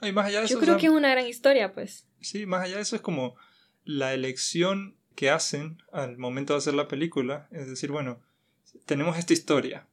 Y 0.02 0.12
más 0.12 0.28
allá 0.28 0.42
de 0.42 0.48
yo 0.48 0.60
creo 0.60 0.78
que 0.78 0.88
es 0.88 0.92
una 0.92 1.12
gran 1.12 1.28
historia 1.28 1.74
pues. 1.74 2.06
sí 2.22 2.46
más 2.46 2.64
allá 2.64 2.78
de 2.78 2.82
eso 2.82 2.96
es 2.96 3.02
como 3.02 3.36
la 3.84 4.14
elección 4.14 4.96
que 5.16 5.30
hacen 5.30 5.78
al 5.92 6.18
momento 6.18 6.54
de 6.54 6.60
hacer 6.60 6.74
la 6.74 6.88
película 6.88 7.48
es 7.52 7.68
decir 7.68 7.92
bueno 7.92 8.22
tenemos 8.86 9.18
esta 9.18 9.34
historia. 9.34 9.86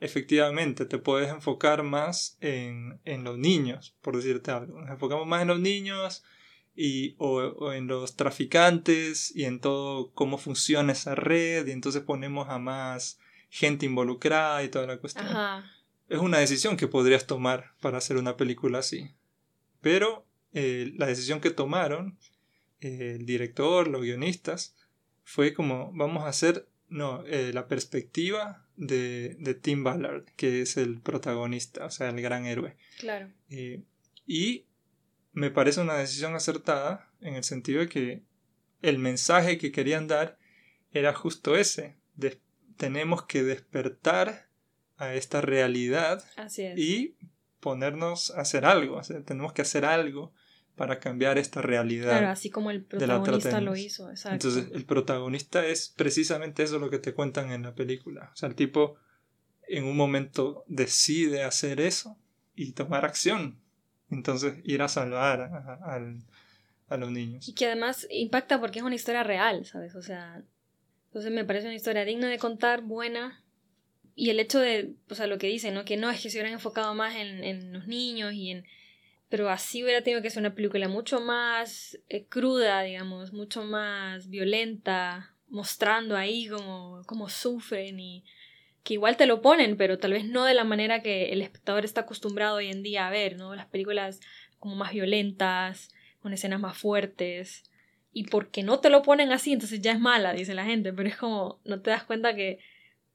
Efectivamente 0.00 0.84
te 0.84 0.98
puedes 0.98 1.30
enfocar 1.30 1.84
más 1.84 2.36
en, 2.40 2.98
en 3.04 3.22
los 3.22 3.38
niños 3.38 3.94
por 4.02 4.16
decirte 4.16 4.50
algo. 4.50 4.80
Nos 4.80 4.90
enfocamos 4.90 5.26
más 5.26 5.42
en 5.42 5.48
los 5.48 5.60
niños 5.60 6.24
y, 6.74 7.14
o, 7.18 7.72
en 7.72 7.86
los 7.86 8.16
traficantes 8.16 9.34
y 9.34 9.44
en 9.44 9.60
todo 9.60 10.10
cómo 10.12 10.38
funciona 10.38 10.92
esa 10.92 11.14
red 11.14 11.66
y 11.66 11.72
entonces 11.72 12.02
ponemos 12.02 12.48
a 12.48 12.58
más 12.58 13.18
gente 13.50 13.86
involucrada 13.86 14.62
y 14.64 14.68
toda 14.68 14.86
la 14.86 14.98
cuestión. 14.98 15.26
Es 16.08 16.18
una 16.18 16.38
decisión 16.38 16.76
que 16.76 16.88
podrías 16.88 17.26
tomar 17.26 17.72
para 17.80 17.98
hacer 17.98 18.16
una 18.16 18.36
película 18.36 18.78
así. 18.78 19.10
Pero 19.80 20.26
eh, 20.54 20.92
la 20.96 21.06
decisión 21.06 21.40
que 21.40 21.50
tomaron 21.50 22.18
eh, 22.80 23.16
el 23.18 23.26
director, 23.26 23.88
los 23.88 24.02
guionistas, 24.02 24.74
fue 25.24 25.54
como 25.54 25.92
vamos 25.92 26.24
a 26.24 26.28
hacer 26.28 26.66
no, 26.88 27.24
eh, 27.26 27.52
la 27.54 27.68
perspectiva 27.68 28.66
de, 28.76 29.36
de, 29.38 29.54
Tim 29.54 29.82
Ballard, 29.84 30.24
que 30.36 30.62
es 30.62 30.76
el 30.76 31.00
protagonista, 31.00 31.86
o 31.86 31.90
sea, 31.90 32.10
el 32.10 32.20
gran 32.20 32.44
héroe. 32.44 32.76
Claro. 32.98 33.30
y 34.26 34.64
me 35.32 35.50
parece 35.50 35.80
una 35.80 35.94
decisión 35.94 36.34
acertada 36.34 37.10
en 37.20 37.34
el 37.34 37.44
sentido 37.44 37.80
de 37.80 37.88
que 37.88 38.22
el 38.82 38.98
mensaje 38.98 39.58
que 39.58 39.72
querían 39.72 40.06
dar 40.06 40.38
era 40.92 41.14
justo 41.14 41.56
ese. 41.56 41.96
tenemos 42.76 43.24
que 43.24 43.42
despertar 43.42 44.48
a 44.96 45.14
esta 45.14 45.40
realidad 45.40 46.24
y 46.76 47.14
ponernos 47.60 48.30
a 48.32 48.40
hacer 48.40 48.64
algo. 48.64 49.00
tenemos 49.24 49.52
que 49.52 49.62
hacer 49.62 49.84
algo 49.84 50.32
para 50.76 50.98
cambiar 50.98 51.38
esta 51.38 51.62
realidad. 51.62 52.10
Claro, 52.10 52.28
así 52.28 52.50
como 52.50 52.70
el 52.70 52.82
protagonista 52.82 53.60
lo 53.60 53.76
hizo. 53.76 54.10
Entonces, 54.10 54.68
el 54.72 54.84
protagonista 54.84 55.64
es 55.66 55.92
precisamente 55.94 56.62
eso 56.62 56.78
lo 56.78 56.90
que 56.90 56.98
te 56.98 57.14
cuentan 57.14 57.52
en 57.52 57.62
la 57.62 57.74
película. 57.74 58.30
O 58.32 58.36
sea, 58.36 58.48
el 58.48 58.54
tipo 58.54 58.96
en 59.68 59.84
un 59.84 59.96
momento 59.96 60.64
decide 60.66 61.42
hacer 61.42 61.80
eso 61.80 62.18
y 62.54 62.72
tomar 62.72 63.04
acción. 63.04 63.61
Entonces, 64.12 64.54
ir 64.64 64.82
a 64.82 64.88
salvar 64.88 65.40
a, 66.88 66.96
los 66.96 67.10
niños. 67.10 67.48
Y 67.48 67.54
que 67.54 67.66
además 67.66 68.06
impacta 68.10 68.60
porque 68.60 68.78
es 68.78 68.84
una 68.84 68.94
historia 68.94 69.22
real, 69.22 69.64
¿sabes? 69.64 69.94
O 69.94 70.02
sea, 70.02 70.42
entonces 71.06 71.32
me 71.32 71.44
parece 71.44 71.66
una 71.66 71.74
historia 71.74 72.04
digna 72.04 72.28
de 72.28 72.38
contar, 72.38 72.82
buena. 72.82 73.42
Y 74.14 74.30
el 74.30 74.38
hecho 74.38 74.60
de, 74.60 74.94
o 75.08 75.14
sea, 75.14 75.26
lo 75.26 75.38
que 75.38 75.46
dice, 75.46 75.70
¿no? 75.70 75.84
Que 75.84 75.96
no 75.96 76.10
es 76.10 76.20
que 76.20 76.28
se 76.28 76.36
hubieran 76.36 76.52
enfocado 76.52 76.94
más 76.94 77.16
en, 77.16 77.42
en 77.42 77.72
los 77.72 77.86
niños 77.86 78.34
y 78.34 78.50
en 78.50 78.64
pero 79.32 79.48
así 79.48 79.82
hubiera 79.82 80.02
tenido 80.02 80.20
que 80.20 80.28
ser 80.28 80.42
una 80.42 80.54
película 80.54 80.88
mucho 80.88 81.18
más 81.18 81.98
eh, 82.10 82.26
cruda, 82.26 82.82
digamos, 82.82 83.32
mucho 83.32 83.64
más 83.64 84.28
violenta, 84.28 85.34
mostrando 85.48 86.18
ahí 86.18 86.48
cómo, 86.48 87.00
cómo 87.06 87.30
sufren 87.30 87.98
y 87.98 88.26
que 88.82 88.94
igual 88.94 89.16
te 89.16 89.26
lo 89.26 89.42
ponen, 89.42 89.76
pero 89.76 89.98
tal 89.98 90.12
vez 90.12 90.24
no 90.24 90.44
de 90.44 90.54
la 90.54 90.64
manera 90.64 91.02
que 91.02 91.32
el 91.32 91.42
espectador 91.42 91.84
está 91.84 92.02
acostumbrado 92.02 92.56
hoy 92.56 92.68
en 92.68 92.82
día 92.82 93.06
a 93.06 93.10
ver, 93.10 93.36
¿no? 93.36 93.54
Las 93.54 93.66
películas 93.66 94.20
como 94.58 94.76
más 94.76 94.92
violentas, 94.92 95.90
con 96.20 96.32
escenas 96.32 96.60
más 96.60 96.76
fuertes. 96.76 97.64
Y 98.12 98.24
porque 98.24 98.62
no 98.62 98.80
te 98.80 98.90
lo 98.90 99.02
ponen 99.02 99.32
así, 99.32 99.52
entonces 99.52 99.80
ya 99.80 99.92
es 99.92 100.00
mala, 100.00 100.32
dice 100.32 100.54
la 100.54 100.64
gente, 100.64 100.92
pero 100.92 101.08
es 101.08 101.16
como, 101.16 101.60
no 101.64 101.80
te 101.80 101.90
das 101.90 102.04
cuenta 102.04 102.34
que 102.34 102.58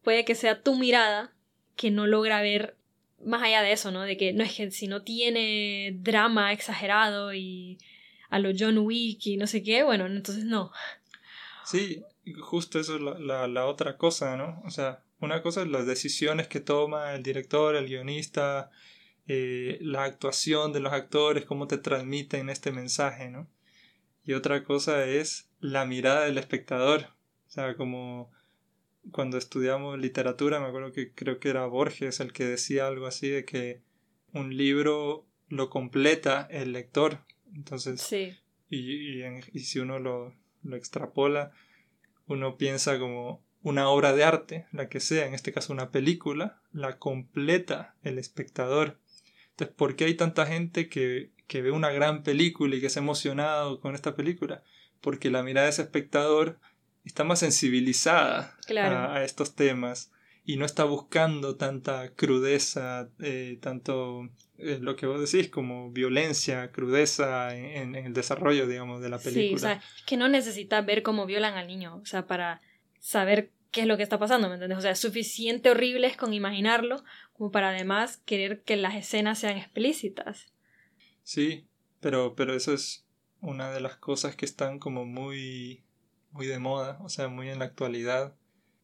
puede 0.03 0.25
que 0.25 0.35
sea 0.35 0.61
tu 0.61 0.75
mirada 0.75 1.33
que 1.75 1.91
no 1.91 2.07
logra 2.07 2.41
ver 2.41 2.77
más 3.23 3.43
allá 3.43 3.61
de 3.61 3.71
eso, 3.71 3.91
¿no? 3.91 4.01
De 4.01 4.17
que 4.17 4.33
no 4.33 4.43
es 4.43 4.53
que 4.53 4.71
si 4.71 4.87
no 4.87 5.03
tiene 5.03 5.95
drama 5.99 6.53
exagerado 6.53 7.33
y 7.33 7.77
a 8.29 8.39
lo 8.39 8.51
John 8.57 8.79
Wick 8.79 9.25
y 9.27 9.37
no 9.37 9.47
sé 9.47 9.63
qué, 9.63 9.83
bueno, 9.83 10.05
entonces 10.05 10.45
no. 10.45 10.71
Sí, 11.65 12.03
justo 12.39 12.79
eso 12.79 12.95
es 12.95 13.01
la, 13.01 13.47
la, 13.47 13.65
otra 13.65 13.97
cosa, 13.97 14.37
¿no? 14.37 14.61
O 14.65 14.69
sea, 14.69 15.03
una 15.19 15.41
cosa 15.41 15.61
es 15.61 15.67
las 15.67 15.85
decisiones 15.85 16.47
que 16.47 16.59
toma 16.59 17.13
el 17.13 17.23
director, 17.23 17.75
el 17.75 17.87
guionista, 17.87 18.69
eh, 19.27 19.77
la 19.81 20.03
actuación 20.03 20.73
de 20.73 20.79
los 20.79 20.93
actores, 20.93 21.45
cómo 21.45 21.67
te 21.67 21.77
transmiten 21.77 22.49
este 22.49 22.71
mensaje, 22.71 23.29
¿no? 23.29 23.47
Y 24.23 24.33
otra 24.33 24.63
cosa 24.63 25.05
es 25.05 25.49
la 25.59 25.85
mirada 25.85 26.25
del 26.25 26.37
espectador, 26.37 27.07
o 27.47 27.49
sea, 27.49 27.75
como 27.75 28.31
cuando 29.11 29.37
estudiamos 29.37 29.97
literatura, 29.97 30.59
me 30.59 30.67
acuerdo 30.67 30.91
que 30.91 31.13
creo 31.13 31.39
que 31.39 31.49
era 31.49 31.65
Borges 31.65 32.19
el 32.19 32.33
que 32.33 32.45
decía 32.45 32.87
algo 32.87 33.07
así 33.07 33.29
de 33.29 33.45
que 33.45 33.81
un 34.33 34.55
libro 34.55 35.25
lo 35.47 35.69
completa 35.69 36.47
el 36.51 36.73
lector. 36.73 37.19
Entonces, 37.55 38.01
sí. 38.01 38.35
y, 38.69 39.23
y, 39.23 39.59
si 39.61 39.79
uno 39.79 39.99
lo, 39.99 40.35
lo 40.63 40.75
extrapola, 40.75 41.53
uno 42.27 42.57
piensa 42.57 42.99
como 42.99 43.41
una 43.67 43.89
obra 43.89 44.13
de 44.13 44.23
arte, 44.23 44.65
la 44.71 44.87
que 44.87 44.99
sea, 44.99 45.25
en 45.25 45.33
este 45.33 45.51
caso 45.51 45.73
una 45.73 45.91
película, 45.91 46.61
la 46.71 46.97
completa 46.97 47.95
el 48.03 48.17
espectador. 48.17 48.99
Entonces, 49.51 49.75
¿por 49.75 49.95
qué 49.95 50.05
hay 50.05 50.13
tanta 50.13 50.45
gente 50.45 50.87
que, 50.87 51.31
que 51.47 51.61
ve 51.61 51.71
una 51.71 51.91
gran 51.91 52.23
película 52.23 52.75
y 52.75 52.81
que 52.81 52.89
se 52.89 52.99
ha 52.99 53.03
emocionado 53.03 53.81
con 53.81 53.93
esta 53.93 54.15
película? 54.15 54.63
Porque 55.01 55.29
la 55.29 55.43
mirada 55.43 55.65
de 55.65 55.71
ese 55.71 55.81
espectador 55.81 56.59
está 57.03 57.23
más 57.23 57.39
sensibilizada 57.39 58.55
a, 58.69 59.23
estos 59.23 59.55
temas 59.55 60.11
y 60.45 60.55
no 60.55 60.65
está 60.65 60.85
buscando 60.85 61.57
tanta 61.57 62.13
crudeza, 62.13 63.09
eh, 63.19 63.57
tanto 63.61 64.29
eh, 64.57 64.79
lo 64.81 64.95
que 64.95 65.07
vos 65.07 65.19
decís 65.29 65.49
como 65.49 65.91
violencia, 65.91 66.71
crudeza 66.71 67.55
en, 67.55 67.95
el 67.95 68.13
desarrollo, 68.13 68.65
digamos, 68.65 69.01
de 69.01 69.09
la 69.09 69.19
película. 69.19 69.41
Sí, 69.49 69.55
o 69.55 69.57
sea, 69.57 69.81
que 70.05 70.15
no 70.15 70.29
necesita 70.29 70.79
ver 70.81 71.03
cómo 71.03 71.25
violan 71.25 71.55
al 71.55 71.67
niño, 71.67 71.97
o 71.97 72.05
sea, 72.05 72.27
para 72.27 72.61
saber 72.99 73.51
qué 73.71 73.81
es 73.81 73.87
lo 73.87 73.97
que 73.97 74.03
está 74.03 74.19
pasando, 74.19 74.47
¿me 74.47 74.55
entiendes? 74.55 74.77
O 74.77 74.81
sea, 74.81 74.91
es 74.91 74.99
suficiente 74.99 75.69
horribles 75.69 76.17
con 76.17 76.33
imaginarlo 76.33 77.03
como 77.33 77.51
para 77.51 77.69
además 77.69 78.17
querer 78.25 78.63
que 78.63 78.77
las 78.77 78.95
escenas 78.95 79.39
sean 79.39 79.57
explícitas. 79.57 80.51
Sí, 81.23 81.67
pero, 81.99 82.35
pero 82.35 82.53
eso 82.53 82.73
es 82.73 83.05
una 83.41 83.71
de 83.71 83.81
las 83.81 83.97
cosas 83.97 84.35
que 84.35 84.45
están 84.45 84.79
como 84.79 85.05
muy 85.05 85.83
muy 86.31 86.47
de 86.47 86.59
moda, 86.59 86.99
o 87.01 87.09
sea, 87.09 87.27
muy 87.27 87.49
en 87.49 87.59
la 87.59 87.65
actualidad. 87.65 88.35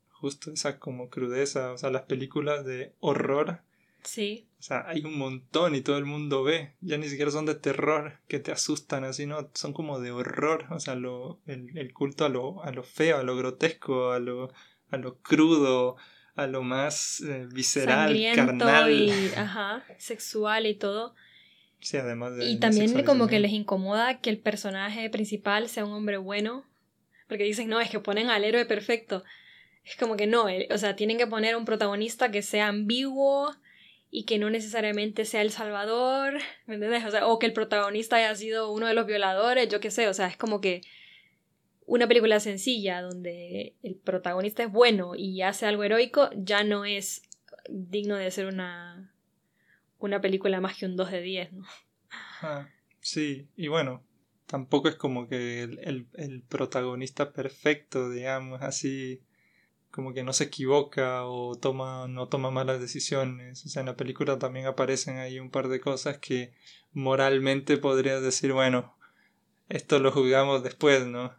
Justo 0.10 0.52
esa 0.52 0.80
como 0.80 1.10
crudeza, 1.10 1.72
o 1.72 1.78
sea, 1.78 1.92
las 1.92 2.04
películas 2.04 2.66
de 2.66 2.96
horror. 3.00 3.62
Sí. 4.04 4.48
O 4.60 4.64
sea, 4.64 4.88
hay 4.88 5.04
un 5.06 5.18
montón 5.18 5.76
y 5.76 5.82
todo 5.82 5.98
el 5.98 6.06
mundo 6.06 6.44
ve. 6.44 6.74
Ya 6.82 6.98
ni 6.98 7.10
siquiera 7.10 7.32
son 7.32 7.46
de 7.46 7.56
terror 7.56 8.20
que 8.28 8.40
te 8.40 8.52
asustan 8.52 9.04
así, 9.04 9.26
¿no? 9.26 9.50
Son 9.54 9.74
como 9.74 10.00
de 10.00 10.12
horror. 10.12 10.66
O 10.72 10.80
sea, 10.80 10.96
lo, 10.96 11.42
el, 11.46 11.94
culto 11.94 12.26
a 12.26 12.30
lo, 12.30 12.64
a 12.64 12.72
lo 12.72 12.84
feo, 12.84 13.18
a 13.18 13.24
lo 13.24 13.36
grotesco, 13.36 14.12
a 14.12 14.20
lo, 14.20 14.52
a 14.90 14.98
lo 14.98 15.18
crudo, 15.20 15.96
a 16.36 16.48
lo 16.48 16.64
más 16.64 17.22
eh, 17.22 17.48
visceral, 17.52 18.16
carnal. 18.36 18.92
Y, 18.92 19.10
ajá, 19.38 19.84
sexual 19.98 20.66
y 20.66 20.76
todo. 20.76 21.16
Sí, 21.80 21.98
además 21.98 22.36
de. 22.36 22.46
Y 22.46 22.60
también 22.60 23.04
como 23.04 23.28
que 23.28 23.40
les 23.40 23.52
incomoda 23.52 24.20
que 24.22 24.30
el 24.30 24.40
personaje 24.40 25.10
principal 25.10 25.68
sea 25.70 25.86
un 25.86 25.94
hombre 25.94 26.18
bueno 26.18 26.66
porque 27.28 27.46
dicen, 27.46 27.68
no, 27.68 27.82
es 27.82 27.90
que 27.90 28.00
ponen 28.00 28.30
al 28.30 28.44
héroe 28.44 28.66
perfecto. 28.66 29.24
Es 29.84 29.96
como 29.96 30.16
que 30.16 30.28
no, 30.28 30.46
o 30.70 30.78
sea, 30.78 30.96
tienen 30.96 31.18
que 31.18 31.28
poner 31.28 31.56
un 31.56 31.66
protagonista 31.66 32.30
que 32.30 32.42
sea 32.42 32.68
ambiguo 32.68 33.54
y 34.12 34.26
que 34.26 34.38
no 34.38 34.52
necesariamente 34.52 35.26
sea 35.26 35.42
el 35.42 35.50
salvador, 35.50 36.36
¿me 36.68 36.76
entiendes? 36.76 37.04
O, 37.06 37.10
sea, 37.12 37.28
o 37.28 37.40
que 37.40 37.48
el 37.48 37.54
protagonista 37.54 38.18
haya 38.18 38.36
sido 38.36 38.72
uno 38.72 38.86
de 38.86 38.94
los 38.94 39.08
violadores, 39.08 39.68
yo 39.68 39.80
qué 39.80 39.90
sé, 39.90 40.08
o 40.08 40.14
sea, 40.14 40.28
es 40.28 40.38
como 40.38 40.62
que 40.62 40.82
una 41.86 42.08
película 42.08 42.40
sencilla 42.40 43.02
donde 43.02 43.76
el 43.84 43.96
protagonista 43.96 44.64
es 44.64 44.72
bueno 44.72 45.16
y 45.16 45.42
hace 45.42 45.66
algo 45.66 45.84
heroico 45.84 46.30
ya 46.36 46.64
no 46.64 46.86
es 46.86 47.24
digno 47.70 48.16
de 48.16 48.32
ser 48.32 48.48
una, 48.48 49.14
una 50.00 50.22
película 50.22 50.62
más 50.62 50.78
que 50.78 50.86
un 50.86 50.96
2 50.96 51.12
de 51.12 51.22
10, 51.22 51.54
¿no? 51.54 51.66
Ah, 52.42 52.68
sí, 53.00 53.48
y 53.56 53.68
bueno, 53.68 54.04
tampoco 54.46 54.90
es 54.90 54.96
como 54.96 55.28
que 55.28 55.64
el, 55.64 56.08
el, 56.14 56.44
protagonista 56.44 57.34
perfecto, 57.34 58.10
digamos, 58.10 58.62
así 58.62 59.22
como 59.92 60.14
que 60.14 60.24
no 60.24 60.34
se 60.34 60.46
equivoca 60.46 61.26
o 61.26 61.56
toma, 61.56 62.08
no 62.08 62.28
toma 62.28 62.52
malas 62.52 62.80
decisiones. 62.80 63.66
O 63.66 63.70
sea, 63.70 63.82
en 63.82 63.86
la 63.88 63.96
película 63.96 64.40
también 64.40 64.66
aparecen 64.66 65.18
ahí 65.18 65.40
un 65.40 65.52
par 65.52 65.70
de 65.70 65.80
cosas 65.80 66.18
que 66.18 66.54
moralmente 66.92 67.78
podrías 67.78 68.22
decir, 68.22 68.54
bueno, 68.54 68.96
esto 69.70 70.00
lo 70.00 70.12
juzgamos 70.12 70.64
después, 70.64 71.06
¿no? 71.06 71.34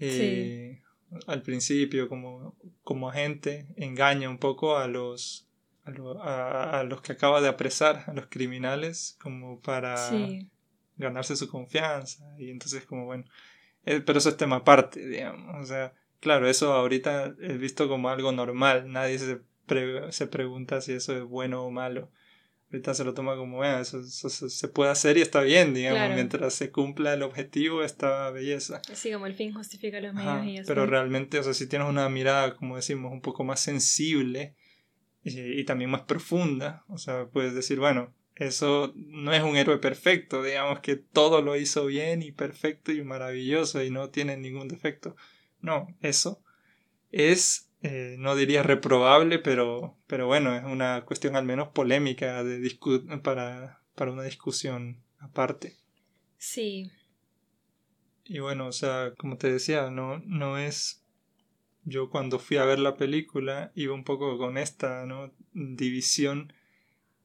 Eh, 0.00 0.82
al 1.26 1.42
principio, 1.42 2.08
como, 2.08 2.56
como 2.82 3.08
agente, 3.08 3.66
engaña 3.76 4.28
un 4.28 4.38
poco 4.38 4.76
a 4.76 4.88
los, 4.88 5.48
a, 5.84 6.80
a, 6.80 6.84
los 6.84 7.00
que 7.02 7.12
acaba 7.12 7.40
de 7.40 7.48
apresar, 7.48 8.04
a 8.06 8.12
los 8.12 8.26
criminales, 8.26 9.16
como 9.20 9.60
para 9.60 9.96
ganarse 10.96 11.36
su 11.36 11.48
confianza. 11.48 12.24
Y 12.38 12.50
entonces 12.50 12.84
como 12.84 13.06
bueno, 13.06 13.24
eh, 13.86 14.00
pero 14.00 14.18
eso 14.18 14.28
es 14.28 14.36
tema 14.36 14.56
aparte, 14.56 15.06
digamos. 15.06 15.62
O 15.62 15.66
sea, 15.66 15.94
claro, 16.20 16.48
eso 16.48 16.72
ahorita 16.72 17.34
es 17.40 17.58
visto 17.58 17.88
como 17.88 18.08
algo 18.08 18.32
normal. 18.32 18.90
Nadie 18.90 19.18
se, 19.18 19.40
se 20.10 20.26
pregunta 20.26 20.80
si 20.80 20.92
eso 20.92 21.16
es 21.16 21.24
bueno 21.24 21.64
o 21.64 21.70
malo. 21.70 22.10
Ahorita 22.74 22.92
se 22.92 23.04
lo 23.04 23.14
toma 23.14 23.36
como, 23.36 23.58
bueno, 23.58 23.78
eso, 23.78 24.02
se 24.02 24.66
puede 24.66 24.90
hacer 24.90 25.16
y 25.16 25.20
está 25.20 25.42
bien, 25.42 25.74
digamos, 25.74 26.12
mientras 26.12 26.54
se 26.54 26.72
cumpla 26.72 27.14
el 27.14 27.22
objetivo, 27.22 27.84
está 27.84 28.28
belleza. 28.30 28.82
Sí, 28.92 29.12
como 29.12 29.26
el 29.26 29.34
fin 29.34 29.54
justifica 29.54 30.00
los 30.00 30.12
medios 30.12 30.44
y 30.44 30.56
eso. 30.56 30.66
Pero 30.66 30.84
realmente, 30.84 31.38
o 31.38 31.44
sea, 31.44 31.54
si 31.54 31.68
tienes 31.68 31.88
una 31.88 32.08
mirada, 32.08 32.56
como 32.56 32.74
decimos, 32.74 33.12
un 33.12 33.20
poco 33.20 33.44
más 33.44 33.60
sensible 33.60 34.56
y 35.22 35.62
también 35.66 35.88
más 35.88 36.00
profunda, 36.00 36.82
o 36.88 36.98
sea, 36.98 37.26
puedes 37.26 37.54
decir, 37.54 37.78
bueno, 37.78 38.12
eso 38.34 38.92
no 38.96 39.32
es 39.32 39.44
un 39.44 39.56
héroe 39.56 39.78
perfecto, 39.78 40.42
digamos 40.42 40.80
que 40.80 40.96
todo 40.96 41.42
lo 41.42 41.54
hizo 41.54 41.86
bien 41.86 42.22
y 42.22 42.32
perfecto 42.32 42.90
y 42.90 43.04
maravilloso 43.04 43.84
y 43.84 43.90
no 43.90 44.10
tiene 44.10 44.36
ningún 44.36 44.66
defecto. 44.66 45.14
No, 45.60 45.86
eso 46.00 46.42
es, 47.12 47.63
eh, 47.86 48.16
no 48.18 48.34
diría 48.34 48.62
reprobable, 48.62 49.38
pero, 49.38 49.94
pero 50.06 50.26
bueno, 50.26 50.56
es 50.56 50.64
una 50.64 51.04
cuestión 51.04 51.36
al 51.36 51.44
menos 51.44 51.68
polémica 51.68 52.42
de 52.42 52.78
para, 53.22 53.82
para 53.94 54.10
una 54.10 54.22
discusión 54.22 55.02
aparte. 55.18 55.76
Sí. 56.38 56.90
Y 58.24 58.38
bueno, 58.38 58.68
o 58.68 58.72
sea, 58.72 59.12
como 59.18 59.36
te 59.36 59.52
decía, 59.52 59.90
no, 59.90 60.18
no 60.20 60.56
es... 60.56 61.04
Yo 61.84 62.08
cuando 62.08 62.38
fui 62.38 62.56
a 62.56 62.64
ver 62.64 62.78
la 62.78 62.96
película 62.96 63.70
iba 63.74 63.92
un 63.92 64.04
poco 64.04 64.38
con 64.38 64.56
esta 64.56 65.04
¿no? 65.04 65.34
división 65.52 66.54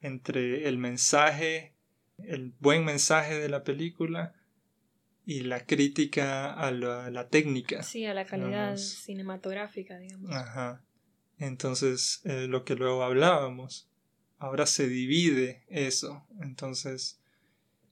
entre 0.02 0.68
el 0.68 0.78
mensaje, 0.78 1.74
el 2.18 2.52
buen 2.60 2.84
mensaje 2.84 3.40
de 3.40 3.48
la 3.48 3.64
película 3.64 4.36
y 5.26 5.42
la 5.42 5.66
crítica 5.66 6.54
a 6.54 6.72
la, 6.72 7.30
técnica. 7.30 7.84
Sí, 7.84 8.06
a 8.06 8.14
la 8.14 8.26
calidad 8.26 8.78
cinematográfica, 8.78 9.98
digamos. 10.00 10.32
Ajá. 10.32 10.84
Entonces, 11.38 12.22
eh, 12.26 12.48
lo 12.48 12.66
que 12.66 12.76
luego 12.76 13.04
hablábamos, 13.04 13.90
ahora 14.38 14.66
se 14.66 14.88
divide 14.88 15.64
eso. 15.70 16.26
Entonces, 16.42 17.22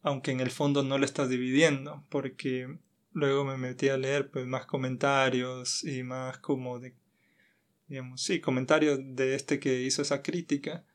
aunque 0.01 0.31
en 0.31 0.39
el 0.39 0.51
fondo 0.51 0.83
no 0.83 0.97
lo 0.97 1.05
estás 1.05 1.29
dividiendo, 1.29 2.05
porque 2.09 2.77
luego 3.13 3.45
me 3.45 3.57
metí 3.57 3.89
a 3.89 3.97
leer 3.97 4.29
pues 4.31 4.45
más 4.45 4.65
comentarios 4.65 5.83
y 5.83 6.03
más 6.03 6.39
como 6.39 6.79
de 6.79 6.95
digamos, 7.87 8.21
sí, 8.21 8.39
comentarios 8.41 8.99
de 9.01 9.35
este 9.35 9.59
que 9.59 9.81
hizo 9.81 10.01
esa 10.01 10.21
crítica 10.21 10.85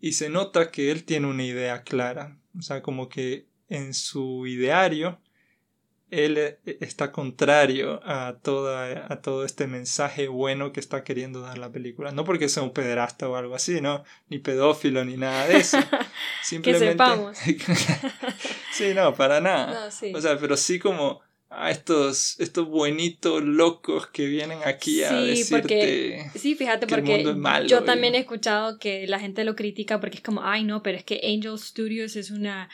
y 0.00 0.12
se 0.12 0.28
nota 0.28 0.70
que 0.70 0.90
él 0.90 1.04
tiene 1.04 1.26
una 1.26 1.44
idea 1.44 1.82
clara, 1.82 2.38
o 2.56 2.62
sea, 2.62 2.82
como 2.82 3.08
que 3.08 3.48
en 3.68 3.94
su 3.94 4.46
ideario 4.46 5.20
él 6.10 6.38
eh, 6.38 6.58
está 6.80 7.12
contrario 7.12 8.00
a, 8.04 8.36
toda, 8.42 9.12
a 9.12 9.20
todo 9.20 9.44
este 9.44 9.66
mensaje 9.66 10.28
bueno 10.28 10.72
que 10.72 10.80
está 10.80 11.04
queriendo 11.04 11.40
dar 11.40 11.58
la 11.58 11.70
película. 11.70 12.12
No 12.12 12.24
porque 12.24 12.48
sea 12.48 12.62
un 12.62 12.72
pederasta 12.72 13.28
o 13.28 13.36
algo 13.36 13.54
así, 13.54 13.80
¿no? 13.80 14.04
Ni 14.28 14.38
pedófilo 14.38 15.04
ni 15.04 15.16
nada 15.16 15.46
de 15.46 15.58
eso. 15.58 15.78
Simplemente... 16.42 16.86
que 16.86 16.92
sepamos. 16.92 17.38
sí, 18.72 18.94
no, 18.94 19.14
para 19.14 19.40
nada. 19.40 19.88
O 20.14 20.20
sea, 20.20 20.38
pero 20.38 20.56
sí 20.56 20.78
como 20.78 21.20
a 21.50 21.70
estos, 21.70 22.38
estos 22.40 22.68
buenitos 22.68 23.42
locos 23.42 24.06
que 24.08 24.26
vienen 24.26 24.58
aquí 24.64 25.02
a 25.02 25.12
decirte 25.14 26.30
sí, 26.34 26.54
fíjate, 26.54 26.86
porque 26.86 27.24
yo 27.66 27.84
también 27.84 28.14
he 28.14 28.18
escuchado 28.18 28.78
que 28.78 29.06
la 29.06 29.18
gente 29.18 29.44
lo 29.44 29.56
critica 29.56 29.98
porque 29.98 30.18
es 30.18 30.22
como, 30.22 30.42
ay 30.44 30.64
no, 30.64 30.82
pero 30.82 30.98
es 30.98 31.04
que 31.04 31.20
Angel 31.24 31.58
Studios 31.58 32.16
es 32.16 32.30
una 32.30 32.68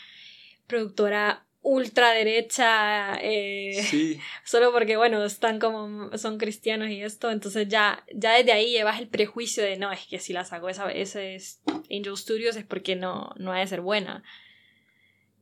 productora 0.67 1.44
ultraderecha 1.65 3.17
eh, 3.21 3.83
sí. 3.91 4.21
solo 4.45 4.71
porque 4.71 4.97
bueno 4.97 5.25
están 5.25 5.59
como 5.59 6.17
son 6.17 6.39
cristianos 6.39 6.91
y 6.91 7.03
esto 7.03 7.31
entonces 7.33 7.67
ya 7.69 8.05
ya 8.15 8.35
desde 8.35 8.53
ahí 8.53 8.71
llevas 8.71 9.01
el 9.01 9.09
prejuicio 9.09 9.65
de 9.65 9.77
no 9.77 9.91
es 9.91 10.07
que 10.07 10.21
si 10.21 10.33
la 10.33 10.45
sacó 10.45 10.69
esa 10.69 10.89
ese 10.93 11.39
Angel 11.91 12.17
Studios 12.17 12.55
es 12.57 12.65
porque 12.65 12.95
no 12.95 13.35
no 13.39 13.53
ha 13.53 13.59
de 13.59 13.67
ser 13.67 13.81
buena 13.81 14.23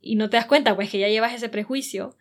y 0.03 0.17
no 0.17 0.29
te 0.29 0.37
das 0.37 0.47
cuenta 0.47 0.75
pues 0.75 0.91
que 0.91 0.99
ya 0.99 1.09
llevas 1.09 1.33
ese 1.33 1.49
prejuicio. 1.49 2.17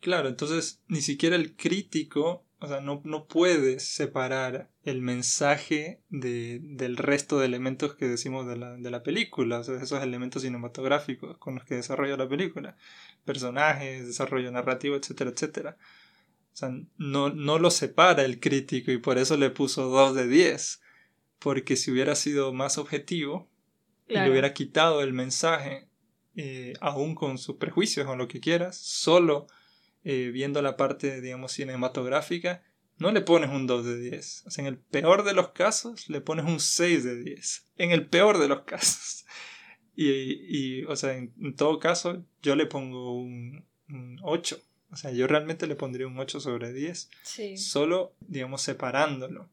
Claro, 0.00 0.28
entonces 0.28 0.82
ni 0.88 1.00
siquiera 1.00 1.36
el 1.36 1.56
crítico, 1.56 2.44
o 2.58 2.66
sea, 2.66 2.80
no, 2.80 3.00
no 3.04 3.26
puede 3.26 3.80
separar 3.80 4.70
el 4.82 5.00
mensaje 5.00 6.02
de, 6.10 6.60
del 6.62 6.96
resto 6.96 7.38
de 7.38 7.46
elementos 7.46 7.94
que 7.94 8.06
decimos 8.06 8.46
de 8.46 8.56
la, 8.56 8.76
de 8.76 8.90
la 8.90 9.02
película, 9.02 9.60
o 9.60 9.64
sea, 9.64 9.76
esos 9.76 10.02
elementos 10.02 10.42
cinematográficos 10.42 11.38
con 11.38 11.54
los 11.54 11.64
que 11.64 11.76
desarrolla 11.76 12.16
la 12.16 12.28
película, 12.28 12.76
personajes, 13.26 14.06
desarrollo 14.06 14.50
narrativo, 14.50 14.96
etcétera, 14.96 15.30
etcétera. 15.30 15.76
O 16.54 16.56
sea, 16.56 16.70
no, 16.96 17.28
no 17.28 17.58
lo 17.58 17.70
separa 17.70 18.24
el 18.24 18.40
crítico 18.40 18.90
y 18.90 18.96
por 18.96 19.18
eso 19.18 19.36
le 19.36 19.50
puso 19.50 19.90
2 19.90 20.14
de 20.14 20.26
10. 20.26 20.80
Porque 21.38 21.76
si 21.76 21.90
hubiera 21.90 22.14
sido 22.14 22.54
más 22.54 22.78
objetivo 22.78 23.50
y 24.08 24.14
le 24.14 24.30
hubiera 24.30 24.54
quitado 24.54 25.02
el 25.02 25.12
mensaje, 25.12 25.86
eh, 26.34 26.72
aún 26.80 27.14
con 27.14 27.36
sus 27.36 27.56
prejuicios 27.56 28.06
o 28.06 28.16
lo 28.16 28.26
que 28.28 28.40
quieras, 28.40 28.78
solo 28.78 29.48
eh, 30.04 30.30
viendo 30.32 30.62
la 30.62 30.76
parte, 30.76 31.20
digamos, 31.20 31.52
cinematográfica, 31.52 32.62
no 32.98 33.10
le 33.12 33.20
pones 33.20 33.50
un 33.50 33.66
2 33.66 33.84
de 33.84 33.98
10. 33.98 34.44
O 34.46 34.50
sea, 34.50 34.62
en 34.62 34.68
el 34.68 34.78
peor 34.78 35.24
de 35.24 35.34
los 35.34 35.50
casos, 35.50 36.08
le 36.08 36.20
pones 36.20 36.46
un 36.46 36.60
6 36.60 37.04
de 37.04 37.22
10. 37.22 37.66
En 37.76 37.90
el 37.90 38.06
peor 38.06 38.38
de 38.38 38.48
los 38.48 38.60
casos. 38.66 39.26
Y, 39.96 40.10
y 40.10 40.84
o 40.84 40.94
sea, 40.94 41.16
en, 41.16 41.56
todo 41.56 41.78
caso, 41.78 42.24
yo 42.42 42.54
le 42.54 42.66
pongo 42.66 43.16
un, 43.16 43.64
8. 44.22 44.60
O 44.92 44.96
sea, 44.96 45.10
yo 45.10 45.26
realmente 45.26 45.66
le 45.66 45.74
pondría 45.74 46.06
un 46.06 46.18
8 46.18 46.38
sobre 46.38 46.72
10. 46.72 47.10
Sí. 47.22 47.56
Solo, 47.56 48.14
digamos, 48.20 48.62
separándolo. 48.62 49.48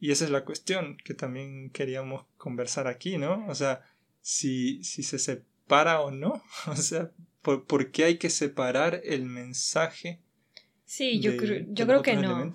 Y 0.00 0.12
esa 0.12 0.24
es 0.24 0.30
la 0.30 0.44
cuestión 0.44 0.96
que 1.04 1.14
también 1.14 1.70
queríamos 1.70 2.24
conversar 2.36 2.86
aquí, 2.86 3.18
¿no? 3.18 3.46
O 3.48 3.54
sea, 3.54 3.82
si, 4.20 4.82
si 4.84 5.02
se 5.02 5.18
separa 5.18 6.00
o 6.00 6.10
no. 6.10 6.42
O 6.68 6.76
sea, 6.76 7.10
¿Por, 7.54 7.92
qué 7.92 8.04
hay 8.04 8.18
que 8.18 8.28
separar 8.28 9.00
el 9.04 9.24
mensaje? 9.24 10.18
Sí, 10.84 11.20
yo, 11.20 11.36
creo, 11.36 11.64
yo 11.68 11.86
creo 11.86 12.02
que 12.02 12.14
no. 12.14 12.52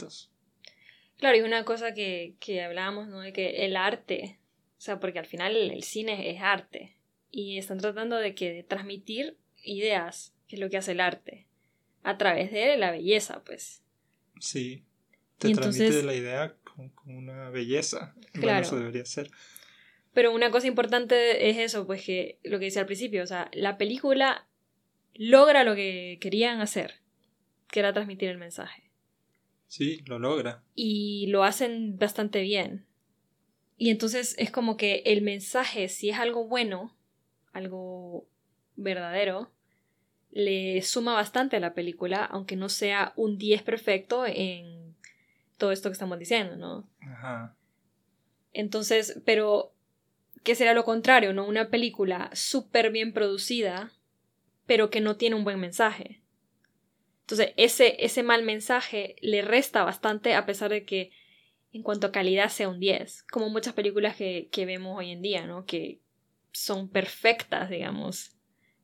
Claro, 1.17 1.38
y 1.38 1.41
una 1.41 1.63
cosa 1.63 1.93
que, 1.93 2.36
que 2.41 2.62
hablábamos, 2.62 3.08
¿no? 3.08 3.21
De 3.21 3.32
que 3.32 3.65
el 3.65 3.78
arte, 3.78 4.39
o 4.78 4.82
sea, 4.82 5.00
porque 5.00 5.19
al 5.19 5.26
final 5.26 5.56
el, 5.56 5.84
cine 5.84 6.32
es 6.32 6.41
arte. 6.41 6.97
Y 7.32 7.58
están 7.58 7.80
tratando 7.80 8.17
de 8.17 8.36
que 8.36 8.52
de 8.52 8.63
transmitir 8.63 9.38
ideas, 9.63 10.34
que 10.48 10.58
es 10.58 10.60
lo 10.60 10.70
que 10.70 10.78
hace 10.78 10.91
el 10.91 11.00
arte, 11.00 11.48
a 12.04 12.17
través 12.17 12.52
de 12.52 12.78
la 12.78 12.91
belleza, 12.91 13.44
pues. 13.44 13.82
Sí, 14.39 14.84
te 15.38 15.54
transmite 15.54 16.04
la 16.04 16.13
idea 16.13 16.56
con, 16.63 16.91
una 17.06 17.50
belleza. 17.50 18.15
Claro. 18.34 18.62
eso 18.62 18.78
debería 18.78 19.06
ser. 19.06 19.32
Pero 20.13 20.34
una 20.34 20.52
cosa 20.52 20.67
importante 20.67 21.50
es 21.50 21.58
eso, 21.58 21.88
pues 21.88 22.04
que 22.04 22.39
lo 22.44 22.60
que 22.60 22.65
decía 22.65 22.82
al 22.82 22.88
principio, 22.88 23.24
o 23.24 23.28
sea, 23.28 23.50
la 23.54 23.78
película 23.78 24.48
logra 25.13 25.63
lo 25.63 25.76
que 25.76 26.17
querían 26.20 26.60
hacer, 26.60 26.96
que 27.70 27.80
era 27.80 27.94
transmitir 27.94 28.30
el 28.30 28.38
mensaje. 28.38 28.91
Sí, 29.67 30.04
lo 30.06 30.20
logra. 30.20 30.63
Y 30.76 31.28
lo 31.28 31.44
hacen 31.44 31.98
bastante 31.98 32.41
bien. 32.41 32.86
Y 33.78 33.89
entonces 33.89 34.36
es 34.38 34.52
como 34.52 34.76
que 34.76 35.02
el 35.06 35.22
mensaje, 35.22 35.88
si 35.88 36.10
es 36.10 36.17
algo 36.17 36.46
bueno, 36.46 36.96
algo 37.54 38.26
verdadero, 38.76 39.52
le 40.32 40.82
suma 40.82 41.14
bastante 41.14 41.58
a 41.58 41.60
la 41.60 41.74
película, 41.74 42.24
aunque 42.26 42.56
no 42.56 42.70
sea 42.70 43.14
un 43.16 43.38
10 43.38 43.64
perfecto 43.64 44.26
en 44.26 44.96
todo 45.58 45.72
esto 45.72 45.90
que 45.90 45.94
estamos 45.94 46.18
diciendo, 46.18 46.56
¿no? 46.56 46.88
Ajá. 47.02 47.56
Entonces, 48.54 49.22
pero, 49.26 49.74
¿qué 50.44 50.56
será 50.56 50.74
lo 50.74 50.84
contrario, 50.84 51.34
no? 51.34 51.46
Una 51.46 51.70
película 51.70 52.30
súper 52.34 52.92
bien 52.92 53.14
producida, 53.14 53.92
pero 54.66 54.90
que 54.90 55.02
no 55.02 55.18
tiene 55.18 55.36
un 55.36 55.44
buen 55.44 55.60
mensaje. 55.60 56.22
Entonces, 57.22 57.54
ese, 57.58 58.04
ese 58.04 58.24
mal 58.24 58.44
mensaje 58.44 59.16
le 59.22 59.42
resta 59.42 59.84
bastante 59.84 60.34
a 60.34 60.46
pesar 60.46 60.72
de 60.72 60.86
que 60.86 61.12
en 61.74 61.84
cuanto 61.84 62.08
a 62.08 62.12
calidad 62.12 62.50
sea 62.50 62.68
un 62.68 62.80
10, 62.80 63.24
como 63.24 63.50
muchas 63.50 63.74
películas 63.74 64.16
que, 64.16 64.50
que 64.52 64.66
vemos 64.66 64.98
hoy 64.98 65.12
en 65.12 65.22
día, 65.22 65.46
¿no? 65.46 65.66
Que 65.66 66.00
son 66.52 66.90
perfectas, 66.90 67.70
digamos, 67.70 68.36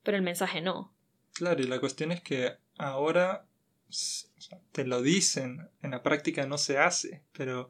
pero 0.03 0.17
el 0.17 0.23
mensaje 0.23 0.61
no. 0.61 0.93
Claro, 1.33 1.61
y 1.61 1.67
la 1.67 1.79
cuestión 1.79 2.11
es 2.11 2.21
que 2.21 2.57
ahora 2.77 3.45
te 4.71 4.85
lo 4.85 5.01
dicen, 5.01 5.69
en 5.81 5.91
la 5.91 6.03
práctica 6.03 6.45
no 6.45 6.57
se 6.57 6.77
hace, 6.77 7.23
pero 7.31 7.69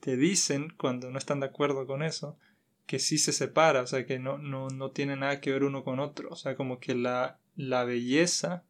te 0.00 0.16
dicen 0.16 0.72
cuando 0.76 1.10
no 1.10 1.18
están 1.18 1.40
de 1.40 1.46
acuerdo 1.46 1.86
con 1.86 2.02
eso, 2.02 2.38
que 2.86 2.98
sí 2.98 3.18
se 3.18 3.32
separa, 3.32 3.82
o 3.82 3.86
sea, 3.86 4.04
que 4.06 4.18
no, 4.18 4.38
no, 4.38 4.68
no 4.68 4.90
tiene 4.90 5.16
nada 5.16 5.40
que 5.40 5.52
ver 5.52 5.64
uno 5.64 5.84
con 5.84 6.00
otro, 6.00 6.28
o 6.30 6.36
sea, 6.36 6.56
como 6.56 6.80
que 6.80 6.94
la, 6.94 7.38
la 7.54 7.84
belleza 7.84 8.64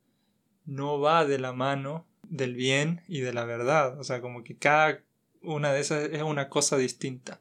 no 0.67 1.01
va 1.01 1.25
de 1.25 1.39
la 1.39 1.53
mano 1.53 2.07
del 2.29 2.55
bien 2.55 3.03
y 3.09 3.21
de 3.21 3.33
la 3.33 3.45
verdad, 3.45 3.99
o 3.99 4.05
sea, 4.05 4.21
como 4.21 4.45
que 4.45 4.57
cada 4.57 5.03
una 5.43 5.73
de 5.73 5.81
esas 5.81 6.11
es 6.11 6.23
una 6.23 6.49
cosa 6.49 6.77
distinta, 6.77 7.41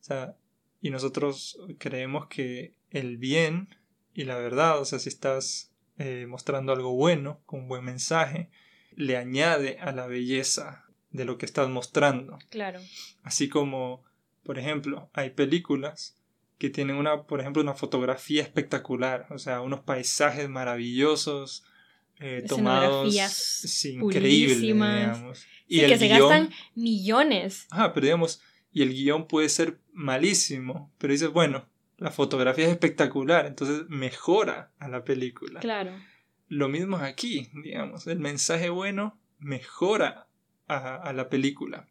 o 0.00 0.04
sea, 0.04 0.36
y 0.80 0.90
nosotros 0.90 1.58
creemos 1.78 2.26
que 2.26 2.74
el 2.90 3.16
bien 3.16 3.68
y 4.14 4.24
la 4.24 4.36
verdad, 4.36 4.80
o 4.80 4.84
sea, 4.84 4.98
si 4.98 5.08
estás 5.08 5.72
eh, 5.98 6.26
mostrando 6.28 6.72
algo 6.72 6.94
bueno, 6.94 7.40
con 7.46 7.60
un 7.60 7.68
buen 7.68 7.84
mensaje, 7.84 8.50
le 8.94 9.16
añade 9.16 9.78
a 9.80 9.92
la 9.92 10.06
belleza 10.06 10.84
de 11.10 11.24
lo 11.24 11.38
que 11.38 11.46
estás 11.46 11.68
mostrando. 11.68 12.38
Claro. 12.50 12.80
Así 13.22 13.48
como 13.48 14.04
por 14.46 14.60
ejemplo, 14.60 15.10
hay 15.12 15.30
películas 15.30 16.16
que 16.56 16.70
tienen 16.70 16.96
una, 16.96 17.24
por 17.24 17.40
ejemplo, 17.40 17.60
una 17.60 17.74
fotografía 17.74 18.42
espectacular, 18.42 19.26
o 19.30 19.38
sea, 19.38 19.60
unos 19.60 19.80
paisajes 19.80 20.48
maravillosos, 20.48 21.64
eh, 22.20 22.44
tomados 22.48 23.12
increíbles, 23.84 24.60
digamos. 24.60 25.44
y 25.66 25.80
que 25.80 25.98
se 25.98 26.06
gastan 26.06 26.50
millones. 26.76 27.66
Ah, 27.70 27.92
pero 27.92 28.06
digamos, 28.06 28.40
y 28.76 28.82
el 28.82 28.92
guion 28.92 29.26
puede 29.26 29.48
ser 29.48 29.78
malísimo, 29.94 30.92
pero 30.98 31.14
dices, 31.14 31.30
bueno, 31.30 31.66
la 31.96 32.10
fotografía 32.10 32.66
es 32.66 32.72
espectacular, 32.72 33.46
entonces 33.46 33.84
mejora 33.88 34.70
a 34.78 34.88
la 34.88 35.02
película. 35.02 35.60
Claro. 35.60 35.92
Lo 36.48 36.68
mismo 36.68 36.98
es 36.98 37.02
aquí, 37.04 37.48
digamos, 37.54 38.06
el 38.06 38.18
mensaje 38.18 38.68
bueno 38.68 39.18
mejora 39.38 40.28
a 40.66 41.10
la 41.14 41.30
película. 41.30 41.88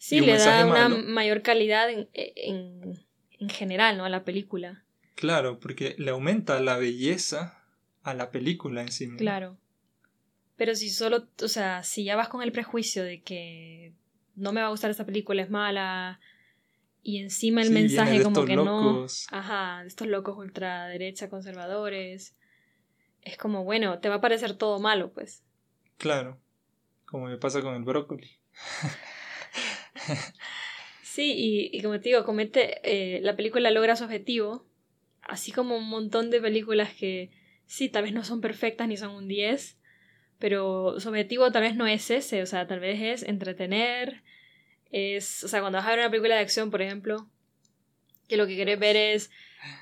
Sí, 0.00 0.18
le 0.18 0.38
da 0.38 0.66
una 0.66 0.88
mayor 0.88 1.42
calidad 1.42 1.88
en, 1.88 2.08
en, 2.12 3.48
general, 3.48 3.96
¿no? 3.96 4.04
A 4.04 4.08
la 4.08 4.24
película. 4.24 4.82
Claro, 5.14 5.60
porque 5.60 5.94
le 5.98 6.10
aumenta 6.10 6.58
la 6.58 6.78
belleza 6.78 7.62
a 8.02 8.12
la 8.12 8.32
película 8.32 8.82
en 8.82 8.90
sí 8.90 9.08
Claro. 9.18 9.56
Pero 10.56 10.74
si 10.74 10.90
solo, 10.90 11.28
o 11.40 11.46
sea, 11.46 11.84
si 11.84 12.02
ya 12.02 12.16
vas 12.16 12.28
con 12.28 12.42
el 12.42 12.50
prejuicio 12.50 13.04
de 13.04 13.22
que 13.22 13.92
no 14.34 14.52
me 14.52 14.60
va 14.60 14.68
a 14.68 14.70
gustar 14.70 14.90
esta 14.90 15.06
película, 15.06 15.42
es 15.42 15.50
mala, 15.50 16.20
y 17.02 17.18
encima 17.18 17.62
el 17.62 17.70
mensaje 17.70 18.22
como 18.22 18.44
que 18.44 18.56
no. 18.56 19.06
Ajá, 19.30 19.84
estos 19.84 20.06
locos 20.06 20.38
ultraderecha 20.38 21.28
conservadores. 21.28 22.36
es 23.22 23.36
como, 23.36 23.64
bueno, 23.64 23.98
te 23.98 24.08
va 24.08 24.16
a 24.16 24.20
parecer 24.20 24.54
todo 24.54 24.78
malo, 24.78 25.12
pues. 25.12 25.42
Claro, 25.98 26.40
como 27.04 27.26
me 27.26 27.38
pasa 27.38 27.60
con 27.60 27.74
el 27.74 27.82
brócoli. 27.82 28.38
sí, 31.02 31.70
y, 31.72 31.82
como 31.82 32.00
te 32.00 32.10
digo, 32.10 32.24
comete, 32.24 32.80
eh, 32.84 33.20
la 33.20 33.36
película 33.36 33.70
logra 33.70 33.96
su 33.96 34.04
objetivo, 34.04 34.64
así 35.22 35.50
como 35.50 35.76
un 35.76 35.88
montón 35.88 36.30
de 36.30 36.40
películas 36.40 36.94
que 36.94 37.30
sí, 37.66 37.88
tal 37.88 38.04
vez 38.04 38.12
no 38.12 38.24
son 38.24 38.40
perfectas 38.40 38.86
ni 38.86 38.96
son 38.96 39.10
un 39.10 39.26
10, 39.26 39.76
pero 40.42 40.98
su 40.98 41.10
objetivo 41.10 41.52
tal 41.52 41.62
vez 41.62 41.76
no 41.76 41.86
es 41.86 42.10
ese, 42.10 42.42
o 42.42 42.46
sea, 42.46 42.66
tal 42.66 42.80
vez 42.80 43.00
es 43.00 43.22
entretener, 43.22 44.24
es, 44.90 45.44
o 45.44 45.48
sea, 45.48 45.60
cuando 45.60 45.78
vas 45.78 45.86
a 45.86 45.90
ver 45.90 46.00
una 46.00 46.10
película 46.10 46.34
de 46.34 46.40
acción, 46.40 46.72
por 46.72 46.82
ejemplo, 46.82 47.28
que 48.26 48.36
lo 48.36 48.48
que 48.48 48.56
querés 48.56 48.80
ver 48.80 48.96
es 48.96 49.30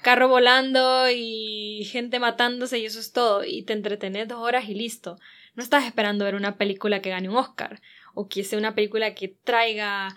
carro 0.03 0.29
volando 0.29 1.09
y 1.09 1.89
gente 1.91 2.19
matándose 2.19 2.79
y 2.79 2.85
eso 2.85 3.01
es 3.01 3.11
todo, 3.13 3.43
y 3.43 3.63
te 3.63 3.73
entretenés 3.73 4.29
dos 4.29 4.41
horas 4.41 4.69
y 4.69 4.75
listo. 4.75 5.19
No 5.55 5.63
estás 5.63 5.87
esperando 5.87 6.27
ver 6.27 6.35
una 6.35 6.59
película 6.59 7.01
que 7.01 7.09
gane 7.09 7.31
un 7.31 7.37
Oscar 7.37 7.81
o 8.13 8.29
que 8.29 8.45
sea 8.45 8.59
una 8.59 8.75
película 8.75 9.15
que 9.15 9.29
traiga 9.29 10.15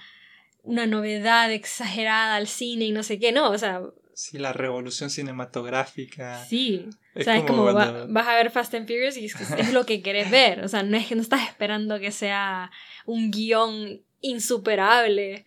una 0.62 0.88
novedad 0.88 1.54
exagerada 1.54 2.36
al 2.36 2.48
cine 2.48 2.84
y 2.84 2.92
no 2.92 3.04
sé 3.04 3.18
qué, 3.18 3.32
no, 3.32 3.50
o 3.50 3.58
sea... 3.58 3.82
Sí, 4.16 4.38
la 4.38 4.54
revolución 4.54 5.10
cinematográfica. 5.10 6.44
Sí, 6.46 6.88
o 7.16 7.22
sea, 7.22 7.38
es 7.38 7.44
como, 7.44 7.64
vas 7.66 8.28
a 8.28 8.36
ver 8.36 8.52
Fast 8.52 8.74
and 8.76 8.88
Furious 8.88 9.18
y 9.18 9.26
es, 9.26 9.36
es, 9.40 9.74
lo 9.74 9.86
que 9.86 10.02
querés 10.04 10.30
ver, 10.30 10.64
o 10.64 10.68
sea, 10.68 10.84
no 10.84 10.98
es 10.98 11.08
que 11.08 11.16
no 11.16 11.22
estás 11.22 11.48
esperando 11.48 12.00
que 12.00 12.12
sea 12.12 12.72
un 13.06 13.32
guion 13.32 14.02
insuperable 14.22 15.46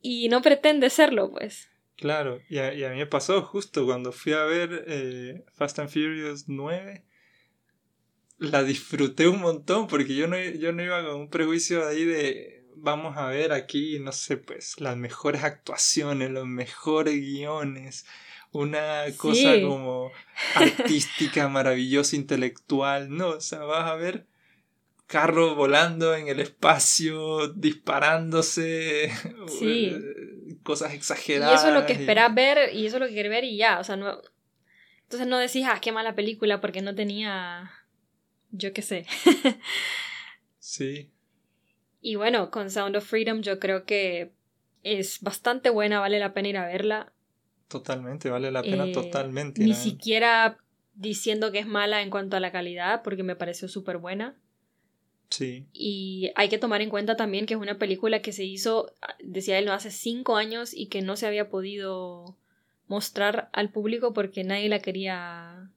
y 0.00 0.28
no 0.28 0.42
pretende 0.42 0.90
serlo, 0.90 1.30
pues. 1.30 1.68
Claro, 1.96 2.40
y 2.48 2.58
a, 2.58 2.70
mí 2.70 2.96
me 2.96 3.06
pasó 3.06 3.42
justo 3.42 3.86
cuando 3.86 4.12
fui 4.12 4.32
a 4.32 4.44
ver 4.44 4.84
eh, 4.86 5.44
Fast 5.54 5.78
and 5.78 5.88
Furious 5.88 6.48
9 6.48 7.04
la 8.38 8.62
disfruté 8.62 9.28
un 9.28 9.40
montón 9.40 9.86
porque 9.86 10.14
yo 10.14 10.26
no, 10.26 10.38
yo 10.38 10.72
no 10.72 10.82
iba 10.82 11.04
con 11.04 11.20
un 11.20 11.30
prejuicio 11.30 11.86
ahí 11.86 12.04
de 12.04 12.53
vamos 12.76 13.16
a 13.16 13.26
ver 13.26 13.52
aquí, 13.52 13.98
no 13.98 14.12
sé, 14.12 14.36
pues 14.36 14.80
las 14.80 14.96
mejores 14.96 15.44
actuaciones, 15.44 16.30
los 16.30 16.46
mejores 16.46 17.14
guiones, 17.14 18.06
una 18.52 19.04
cosa 19.16 19.60
como 19.62 20.10
artística, 20.54 21.48
maravillosa, 21.48 22.16
intelectual, 22.16 23.14
no, 23.14 23.30
o 23.30 23.40
sea, 23.40 23.60
vas 23.60 23.90
a 23.90 23.94
ver 23.94 24.26
carros 25.06 25.54
volando 25.54 26.14
en 26.14 26.28
el 26.28 26.40
espacio, 26.40 27.48
disparándose, 27.48 29.10
sí. 29.58 29.96
cosas 30.62 30.94
exageradas. 30.94 31.52
Y 31.52 31.54
eso 31.56 31.68
es 31.68 31.80
lo 31.80 31.86
que 31.86 31.92
esperas 31.94 32.34
ver 32.34 32.74
y 32.74 32.86
eso 32.86 32.96
es 32.96 33.00
lo 33.00 33.08
que 33.08 33.14
quieres 33.14 33.30
ver 33.30 33.44
y 33.44 33.56
ya, 33.56 33.78
o 33.78 33.84
sea, 33.84 33.96
no... 33.96 34.20
Entonces 35.02 35.28
no 35.28 35.38
decís, 35.38 35.64
ah, 35.68 35.80
qué 35.80 35.92
mala 35.92 36.14
película 36.14 36.60
porque 36.60 36.80
no 36.80 36.94
tenía 36.94 37.70
yo 38.56 38.72
qué 38.72 38.82
sé. 38.82 39.06
sí. 40.58 41.10
Y 42.06 42.16
bueno, 42.16 42.50
con 42.50 42.70
Sound 42.70 42.96
of 42.96 43.06
Freedom 43.06 43.40
yo 43.40 43.58
creo 43.58 43.86
que 43.86 44.34
es 44.82 45.22
bastante 45.22 45.70
buena, 45.70 46.00
vale 46.00 46.18
la 46.18 46.34
pena 46.34 46.50
ir 46.50 46.58
a 46.58 46.66
verla. 46.66 47.14
Totalmente, 47.66 48.28
vale 48.28 48.50
la 48.50 48.60
pena 48.60 48.84
eh, 48.84 48.92
totalmente. 48.92 49.64
Ni 49.64 49.72
siquiera 49.72 50.58
diciendo 50.92 51.50
que 51.50 51.60
es 51.60 51.66
mala 51.66 52.02
en 52.02 52.10
cuanto 52.10 52.36
a 52.36 52.40
la 52.40 52.52
calidad, 52.52 53.02
porque 53.02 53.22
me 53.22 53.36
pareció 53.36 53.68
súper 53.68 53.96
buena. 53.96 54.38
Sí. 55.30 55.66
Y 55.72 56.30
hay 56.34 56.50
que 56.50 56.58
tomar 56.58 56.82
en 56.82 56.90
cuenta 56.90 57.16
también 57.16 57.46
que 57.46 57.54
es 57.54 57.60
una 57.60 57.78
película 57.78 58.20
que 58.20 58.32
se 58.32 58.44
hizo, 58.44 58.92
decía 59.20 59.58
él, 59.58 59.64
no 59.64 59.72
hace 59.72 59.90
cinco 59.90 60.36
años 60.36 60.74
y 60.74 60.88
que 60.88 61.00
no 61.00 61.16
se 61.16 61.26
había 61.26 61.48
podido 61.48 62.36
mostrar 62.86 63.48
al 63.54 63.70
público 63.70 64.12
porque 64.12 64.44
nadie 64.44 64.68
la 64.68 64.80
quería 64.80 65.70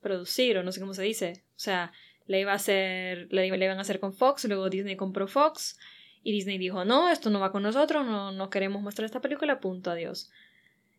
producir, 0.00 0.58
o 0.58 0.64
no 0.64 0.72
sé 0.72 0.80
cómo 0.80 0.94
se 0.94 1.04
dice. 1.04 1.44
O 1.50 1.60
sea, 1.60 1.92
la 2.32 2.38
iba 2.38 2.52
a 2.52 2.56
hacer, 2.56 3.28
la, 3.30 3.44
iban 3.44 3.78
a 3.78 3.82
hacer 3.82 4.00
con 4.00 4.14
Fox, 4.14 4.46
luego 4.46 4.70
Disney 4.70 4.96
compró 4.96 5.28
Fox 5.28 5.78
y 6.22 6.32
Disney 6.32 6.56
dijo, 6.56 6.84
no, 6.86 7.10
esto 7.10 7.28
no 7.28 7.40
va 7.40 7.52
con 7.52 7.62
nosotros, 7.62 8.06
no, 8.06 8.32
no 8.32 8.48
queremos 8.48 8.80
mostrar 8.80 9.04
esta 9.04 9.20
película, 9.20 9.60
punto, 9.60 9.90
adiós. 9.90 10.30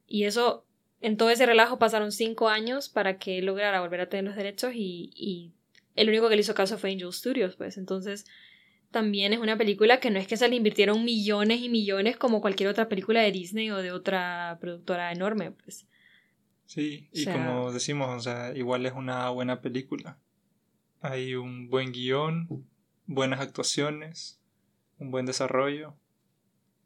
Y 0.07 0.25
eso, 0.25 0.65
en 1.01 1.17
todo 1.17 1.31
ese 1.31 1.47
relajo 1.47 1.79
pasaron 1.79 2.11
cinco 2.11 2.49
años 2.49 2.87
para 2.87 3.17
que 3.17 3.41
lograra 3.41 3.81
volver 3.81 4.01
a 4.01 4.09
tener 4.09 4.25
los 4.25 4.35
derechos 4.35 4.73
y, 4.75 5.11
y 5.15 5.51
el 5.95 6.09
único 6.09 6.29
que 6.29 6.35
le 6.35 6.41
hizo 6.41 6.53
caso 6.53 6.77
fue 6.77 6.91
Angel 6.91 7.11
Studios, 7.11 7.55
pues 7.55 7.77
entonces 7.77 8.25
también 8.91 9.33
es 9.33 9.39
una 9.39 9.57
película 9.57 9.99
que 9.99 10.11
no 10.11 10.19
es 10.19 10.27
que 10.27 10.37
se 10.37 10.47
le 10.47 10.55
invirtieron 10.55 11.03
millones 11.03 11.61
y 11.61 11.69
millones 11.69 12.15
como 12.15 12.41
cualquier 12.41 12.69
otra 12.69 12.89
película 12.89 13.21
de 13.21 13.31
Disney 13.31 13.71
o 13.71 13.77
de 13.77 13.91
otra 13.91 14.59
productora 14.61 15.11
enorme, 15.11 15.49
pues. 15.49 15.87
Sí, 16.67 17.09
y 17.11 17.25
como 17.25 17.71
decimos, 17.71 18.09
o 18.15 18.19
sea, 18.19 18.55
igual 18.55 18.85
es 18.85 18.93
una 18.93 19.29
buena 19.31 19.61
película. 19.61 20.19
Hay 21.03 21.35
un 21.35 21.69
buen 21.69 21.91
guion, 21.91 22.65
buenas 23.07 23.41
actuaciones, 23.41 24.39
un 24.97 25.11
buen 25.11 25.25
desarrollo. 25.25 25.89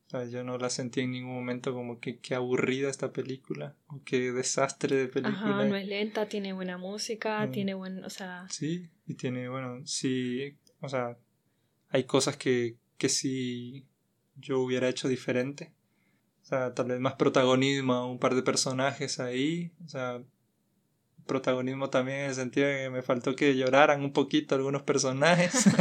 O 0.07 0.09
sea, 0.09 0.25
yo 0.25 0.43
no 0.43 0.57
la 0.57 0.71
sentí 0.71 1.01
en 1.01 1.11
ningún 1.11 1.35
momento 1.35 1.71
como 1.71 1.99
que 1.99 2.17
qué 2.17 2.33
aburrida 2.33 2.89
esta 2.89 3.13
película 3.13 3.75
o 3.87 4.01
qué 4.03 4.31
desastre 4.31 4.95
de 4.95 5.07
película. 5.07 5.37
Ajá, 5.37 5.65
no 5.65 5.75
es 5.75 5.87
lenta, 5.87 6.27
tiene 6.27 6.51
buena 6.53 6.79
música, 6.79 7.45
mm. 7.45 7.51
tiene 7.51 7.73
buen, 7.75 8.03
o 8.03 8.09
sea... 8.09 8.47
Sí, 8.49 8.89
y 9.05 9.13
tiene, 9.13 9.49
bueno, 9.49 9.85
sí, 9.85 10.57
o 10.81 10.89
sea, 10.89 11.15
hay 11.89 12.05
cosas 12.05 12.37
que, 12.37 12.75
que 12.97 13.09
sí 13.09 13.85
yo 14.35 14.61
hubiera 14.61 14.89
hecho 14.89 15.07
diferente. 15.07 15.73
O 16.41 16.45
sea, 16.45 16.73
tal 16.73 16.87
vez 16.87 16.99
más 16.99 17.13
protagonismo 17.13 17.93
a 17.93 18.09
un 18.09 18.17
par 18.17 18.33
de 18.33 18.41
personajes 18.41 19.19
ahí. 19.19 19.71
O 19.85 19.89
sea, 19.89 20.23
protagonismo 21.27 21.89
también 21.89 22.19
en 22.19 22.25
el 22.29 22.35
sentido 22.35 22.67
de 22.67 22.83
que 22.83 22.89
me 22.89 23.01
faltó 23.03 23.35
que 23.35 23.55
lloraran 23.55 24.01
un 24.01 24.13
poquito 24.13 24.55
algunos 24.55 24.81
personajes. 24.81 25.53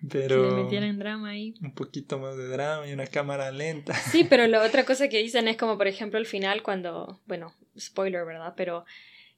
pero 0.08 0.56
le 0.56 0.62
metieran 0.62 0.98
drama 0.98 1.30
ahí. 1.30 1.54
Un 1.62 1.74
poquito 1.74 2.18
más 2.18 2.36
de 2.36 2.48
drama 2.48 2.86
y 2.86 2.92
una 2.92 3.06
cámara 3.06 3.50
lenta. 3.50 3.94
Sí, 3.94 4.24
pero 4.28 4.46
la 4.46 4.62
otra 4.62 4.84
cosa 4.86 5.08
que 5.08 5.18
dicen 5.18 5.48
es 5.48 5.56
como, 5.56 5.76
por 5.76 5.86
ejemplo, 5.86 6.18
al 6.18 6.26
final 6.26 6.62
cuando, 6.62 7.20
bueno, 7.26 7.54
spoiler, 7.78 8.24
¿verdad? 8.24 8.54
Pero 8.56 8.84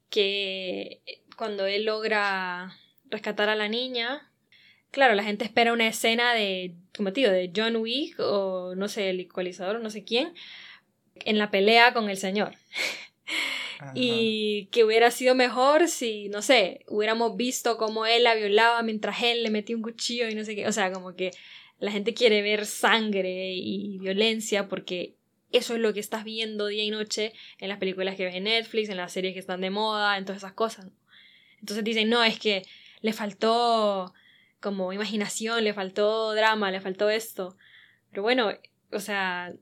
que 0.09 1.03
cuando 1.37 1.67
él 1.67 1.85
logra 1.85 2.77
rescatar 3.11 3.49
a 3.49 3.57
la 3.57 3.69
niña, 3.69 4.31
claro, 4.91 5.15
la 5.15 5.25
gente 5.25 5.45
espera 5.45 5.73
una 5.73 5.89
escena 5.89 6.35
de, 6.35 6.75
como 6.97 7.11
digo, 7.11 7.31
de 7.31 7.51
John 7.55 7.77
Wick 7.77 8.19
o 8.21 8.75
no 8.77 8.89
sé, 8.89 9.11
el 9.11 9.21
ecualizador 9.21 9.77
o 9.77 9.81
no 9.81 9.91
sé 9.91 10.05
quién, 10.05 10.35
en 11.17 11.39
la 11.39 11.51
pelea 11.51 11.93
con 11.93 12.09
el 12.09 12.17
señor. 12.17 12.55
Y 13.95 14.69
que 14.71 14.85
hubiera 14.85 15.11
sido 15.11 15.35
mejor 15.35 15.89
si, 15.89 16.29
no 16.29 16.43
sé, 16.43 16.85
hubiéramos 16.89 17.37
visto 17.37 17.77
cómo 17.77 18.07
él 18.07 18.25
la 18.25 18.35
violaba 18.35 18.83
mientras 18.83 19.23
él 19.23 19.43
le 19.43 19.51
metía 19.51 19.77
un 19.77 19.83
cuchillo 19.83 20.29
y 20.29 20.35
no 20.35 20.45
sé 20.45 20.55
qué. 20.55 20.67
O 20.67 20.73
sea, 20.73 20.93
como 20.93 21.15
que 21.15 21.31
la 21.79 21.91
gente 21.91 22.15
quiere 22.15 22.43
ver 22.43 22.67
sangre 22.67 23.55
y 23.55 23.99
violencia 23.99 24.69
porque 24.69 25.15
eso 25.51 25.75
es 25.75 25.81
lo 25.81 25.93
que 25.93 26.01
estás 26.01 26.25
viendo 26.25 26.67
día 26.67 26.85
y 26.85 26.91
noche 26.91 27.33
en 27.59 27.69
las 27.69 27.79
películas 27.79 28.17
que 28.17 28.25
ves 28.25 28.35
en 28.35 28.45
Netflix, 28.45 28.89
en 28.89 28.97
las 28.97 29.13
series 29.13 29.35
que 29.35 29.41
están 29.41 29.61
de 29.61 29.71
moda, 29.71 30.17
en 30.17 30.25
todas 30.25 30.39
esas 30.39 30.53
cosas. 30.53 30.87
Entonces 31.61 31.85
dicen, 31.85 32.09
no, 32.09 32.25
es 32.25 32.39
que 32.39 32.63
le 33.01 33.13
faltó 33.13 34.15
como 34.61 34.93
imaginación, 34.93 35.65
le 35.65 35.75
faltó 35.75 36.35
drama, 36.35 36.71
le 36.71 36.81
faltó 36.81 37.11
esto. 37.11 37.57
Pero 38.11 38.23
bueno, 38.23 38.53
o 38.93 39.01
sea, 39.01 39.53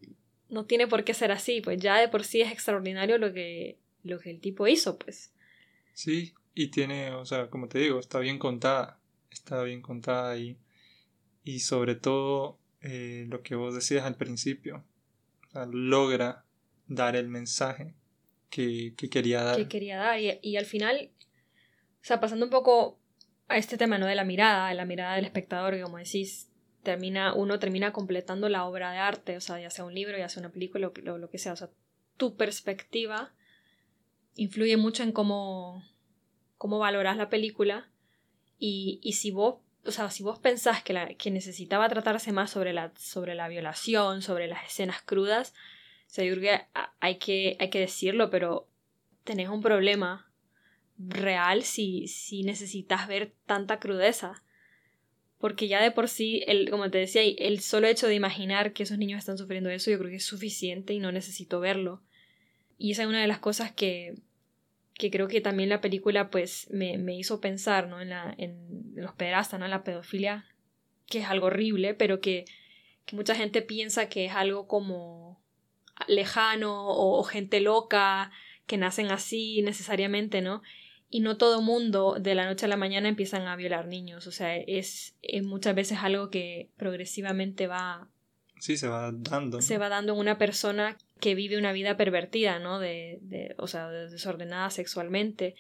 no 0.48 0.66
tiene 0.66 0.86
por 0.86 1.04
qué 1.04 1.14
ser 1.14 1.32
así, 1.32 1.60
pues 1.60 1.80
ya 1.80 1.98
de 1.98 2.08
por 2.08 2.24
sí 2.24 2.42
es 2.42 2.52
extraordinario 2.52 3.18
lo 3.18 3.32
que, 3.32 3.78
lo 4.02 4.18
que 4.18 4.30
el 4.30 4.40
tipo 4.40 4.66
hizo, 4.66 4.98
pues. 4.98 5.32
Sí, 5.92 6.34
y 6.54 6.68
tiene, 6.68 7.12
o 7.12 7.24
sea, 7.24 7.48
como 7.48 7.68
te 7.68 7.78
digo, 7.78 7.98
está 7.98 8.18
bien 8.18 8.38
contada, 8.38 8.98
está 9.30 9.62
bien 9.62 9.82
contada 9.82 10.36
y, 10.38 10.58
y 11.44 11.60
sobre 11.60 11.94
todo 11.94 12.58
eh, 12.80 13.26
lo 13.28 13.42
que 13.42 13.54
vos 13.54 13.74
decías 13.74 14.04
al 14.04 14.16
principio, 14.16 14.84
o 15.48 15.50
sea, 15.52 15.66
logra 15.66 16.44
dar 16.86 17.16
el 17.16 17.28
mensaje 17.28 17.94
que, 18.50 18.94
que 18.96 19.08
quería 19.08 19.42
dar. 19.42 19.56
Que 19.56 19.68
quería 19.68 19.96
dar, 19.96 20.20
y, 20.20 20.38
y 20.42 20.56
al 20.56 20.66
final, 20.66 21.10
o 21.16 22.04
sea, 22.04 22.20
pasando 22.20 22.46
un 22.46 22.50
poco 22.50 22.98
a 23.48 23.56
este 23.56 23.76
tema, 23.76 23.98
¿no? 23.98 24.06
De 24.06 24.14
la 24.14 24.24
mirada, 24.24 24.68
de 24.68 24.74
la 24.74 24.84
mirada 24.84 25.16
del 25.16 25.24
espectador, 25.24 25.74
que 25.74 25.82
como 25.82 25.98
decís, 25.98 26.50
termina, 26.82 27.34
uno 27.34 27.58
termina 27.58 27.92
completando 27.92 28.48
la 28.48 28.64
obra 28.64 28.92
de 28.92 28.98
arte, 28.98 29.36
o 29.36 29.40
sea, 29.40 29.60
ya 29.60 29.70
sea 29.70 29.84
un 29.84 29.94
libro, 29.94 30.16
ya 30.16 30.28
sea 30.28 30.40
una 30.40 30.52
película, 30.52 30.90
lo, 31.02 31.18
lo 31.18 31.30
que 31.30 31.38
sea, 31.38 31.52
o 31.52 31.56
sea, 31.56 31.70
tu 32.16 32.36
perspectiva 32.36 33.32
influye 34.34 34.76
mucho 34.76 35.02
en 35.02 35.12
cómo, 35.12 35.84
cómo 36.58 36.78
valoras 36.78 37.16
la 37.16 37.28
película 37.28 37.90
y, 38.58 39.00
y 39.02 39.14
si 39.14 39.30
vos 39.30 39.56
o 39.84 39.92
sea, 39.92 40.10
si 40.10 40.22
vos 40.22 40.38
pensás 40.38 40.82
que, 40.82 40.92
la, 40.92 41.14
que 41.14 41.30
necesitaba 41.30 41.88
tratarse 41.88 42.32
más 42.32 42.50
sobre 42.50 42.72
la, 42.72 42.92
sobre 42.98 43.34
la 43.34 43.48
violación, 43.48 44.22
sobre 44.22 44.46
las 44.46 44.66
escenas 44.66 45.00
crudas, 45.02 45.54
o 46.06 46.12
sea, 46.12 46.24
yo 46.24 46.34
hay, 46.98 47.18
que 47.18 47.56
hay 47.60 47.70
que 47.70 47.78
decirlo, 47.78 48.30
pero 48.30 48.68
tenés 49.24 49.48
un 49.48 49.62
problema 49.62 50.28
real 50.98 51.62
si, 51.62 52.08
si 52.08 52.42
necesitas 52.42 53.06
ver 53.06 53.32
tanta 53.46 53.78
crudeza. 53.78 54.42
Porque 55.38 55.68
ya 55.68 55.80
de 55.80 55.92
por 55.92 56.08
sí, 56.08 56.42
el, 56.46 56.68
como 56.68 56.90
te 56.90 56.98
decía, 56.98 57.22
el 57.22 57.60
solo 57.60 57.86
hecho 57.86 58.08
de 58.08 58.14
imaginar 58.14 58.72
que 58.72 58.82
esos 58.82 58.98
niños 58.98 59.20
están 59.20 59.38
sufriendo 59.38 59.70
eso, 59.70 59.90
yo 59.90 59.98
creo 59.98 60.10
que 60.10 60.16
es 60.16 60.26
suficiente 60.26 60.92
y 60.92 60.98
no 60.98 61.12
necesito 61.12 61.60
verlo. 61.60 62.02
Y 62.80 62.92
esa 62.92 63.02
es 63.02 63.08
una 63.08 63.20
de 63.20 63.28
las 63.28 63.38
cosas 63.38 63.70
que, 63.70 64.14
que 64.94 65.10
creo 65.10 65.28
que 65.28 65.40
también 65.40 65.68
la 65.68 65.80
película 65.80 66.30
pues 66.30 66.66
me, 66.70 66.98
me 66.98 67.16
hizo 67.16 67.40
pensar, 67.40 67.86
¿no? 67.86 68.00
En, 68.00 68.10
la, 68.10 68.34
en 68.38 68.92
los 68.96 69.12
pederastas, 69.14 69.60
¿no? 69.60 69.66
En 69.66 69.70
la 69.70 69.84
pedofilia, 69.84 70.46
que 71.06 71.18
es 71.18 71.26
algo 71.26 71.46
horrible, 71.46 71.94
pero 71.94 72.20
que, 72.20 72.46
que 73.04 73.14
mucha 73.14 73.36
gente 73.36 73.62
piensa 73.62 74.08
que 74.08 74.24
es 74.24 74.32
algo 74.32 74.66
como 74.66 75.40
lejano 76.08 76.88
o, 76.88 77.20
o 77.20 77.22
gente 77.22 77.60
loca, 77.60 78.32
que 78.66 78.78
nacen 78.78 79.12
así 79.12 79.62
necesariamente, 79.62 80.40
¿no? 80.40 80.62
y 81.10 81.20
no 81.20 81.36
todo 81.36 81.60
mundo 81.60 82.16
de 82.20 82.36
la 82.36 82.46
noche 82.46 82.66
a 82.66 82.68
la 82.68 82.76
mañana 82.76 83.08
empiezan 83.08 83.48
a 83.48 83.56
violar 83.56 83.88
niños. 83.88 84.28
O 84.28 84.32
sea, 84.32 84.56
es, 84.56 85.16
muchas 85.42 85.74
veces 85.74 85.98
algo 86.00 86.30
que 86.30 86.70
progresivamente 86.76 87.66
va. 87.66 88.08
Sí, 88.60 88.76
se 88.76 88.86
va 88.88 89.10
dando. 89.12 89.60
Se 89.60 89.76
va 89.76 89.88
dando 89.88 90.12
en 90.12 90.20
una 90.20 90.38
persona 90.38 90.96
que 91.20 91.34
vive 91.34 91.58
una 91.58 91.72
vida 91.72 91.96
pervertida, 91.96 92.58
¿no? 92.58 92.78
De, 92.78 93.18
de, 93.22 93.54
o 93.58 93.66
sea, 93.66 93.88
desordenada 93.88 94.70
sexualmente. 94.70 95.54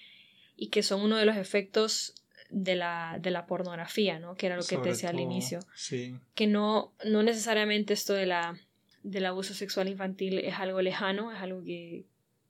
Y 0.56 0.68
que 0.68 0.82
son 0.82 1.00
uno 1.02 1.16
de 1.16 1.24
los 1.24 1.36
efectos 1.36 2.14
de 2.50 2.76
la, 2.76 3.18
de 3.20 3.30
la 3.30 3.46
pornografía, 3.46 4.18
¿no? 4.18 4.34
Que 4.34 4.46
era 4.46 4.56
lo 4.56 4.64
que 4.64 4.76
te 4.76 4.90
decía 4.90 5.10
al 5.10 5.20
inicio. 5.20 5.60
Sí. 5.74 6.16
Que 6.34 6.46
no, 6.46 6.92
no 7.04 7.22
necesariamente 7.22 7.94
esto 7.94 8.12
de 8.12 8.26
la, 8.26 8.58
del 9.02 9.26
abuso 9.26 9.54
sexual 9.54 9.88
infantil 9.88 10.38
es 10.38 10.54
algo 10.58 10.82
lejano, 10.82 11.32
es 11.32 11.40
algo 11.40 11.62
que, 11.62 12.04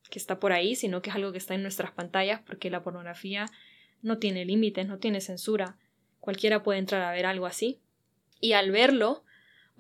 que 0.09 0.18
está 0.18 0.40
por 0.40 0.53
ahí, 0.53 0.75
sino 0.75 1.03
que 1.03 1.11
es 1.11 1.16
algo 1.16 1.33
que 1.33 1.38
está 1.38 1.55
en 1.55 1.62
nuestras 1.62 1.92
pantallas, 1.92 2.40
porque 2.44 2.70
la 2.70 2.83
pornografía 2.83 3.46
no 4.03 4.18
tiene 4.18 4.44
límites, 4.44 4.87
no 4.87 4.99
tiene 4.99 5.20
censura. 5.20 5.77
Cualquiera 6.18 6.62
puede 6.62 6.79
entrar 6.79 7.03
a 7.03 7.12
ver 7.12 7.27
algo 7.27 7.46
así. 7.46 7.79
Y 8.40 8.53
al 8.53 8.70
verlo, 8.70 9.25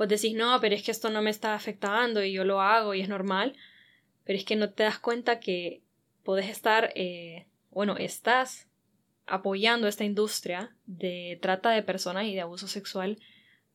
vos 0.00 0.08
decís, 0.08 0.34
no, 0.34 0.58
pero 0.62 0.74
es 0.74 0.82
que 0.82 0.92
esto 0.92 1.10
no 1.10 1.20
me 1.20 1.28
está 1.28 1.54
afectando 1.54 2.24
y 2.24 2.32
yo 2.32 2.42
lo 2.42 2.62
hago 2.62 2.94
y 2.94 3.02
es 3.02 3.08
normal. 3.10 3.54
Pero 4.24 4.38
es 4.38 4.46
que 4.46 4.56
no 4.56 4.70
te 4.70 4.82
das 4.82 4.98
cuenta 4.98 5.40
que 5.40 5.82
podés 6.24 6.48
estar, 6.48 6.90
eh, 6.94 7.46
bueno, 7.70 7.98
estás 7.98 8.66
apoyando 9.26 9.88
esta 9.88 10.04
industria 10.04 10.74
de 10.86 11.38
trata 11.42 11.68
de 11.72 11.82
personas 11.82 12.24
y 12.24 12.34
de 12.34 12.40
abuso 12.40 12.66
sexual 12.66 13.18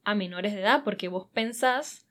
a 0.03 0.15
menores 0.15 0.55
de 0.55 0.61
edad, 0.61 0.83
porque 0.83 1.09
vos 1.09 1.27
pensás 1.31 2.07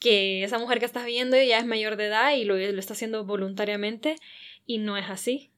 que 0.00 0.42
esa 0.42 0.58
mujer 0.58 0.80
que 0.80 0.86
estás 0.86 1.06
viendo 1.06 1.40
ya 1.40 1.58
es 1.58 1.64
mayor 1.64 1.94
de 1.94 2.08
edad 2.08 2.34
y 2.34 2.44
lo, 2.44 2.56
lo 2.56 2.80
está 2.80 2.94
haciendo 2.94 3.24
voluntariamente 3.24 4.16
y 4.66 4.78
no 4.78 4.96
es 4.96 5.08
así. 5.08 5.52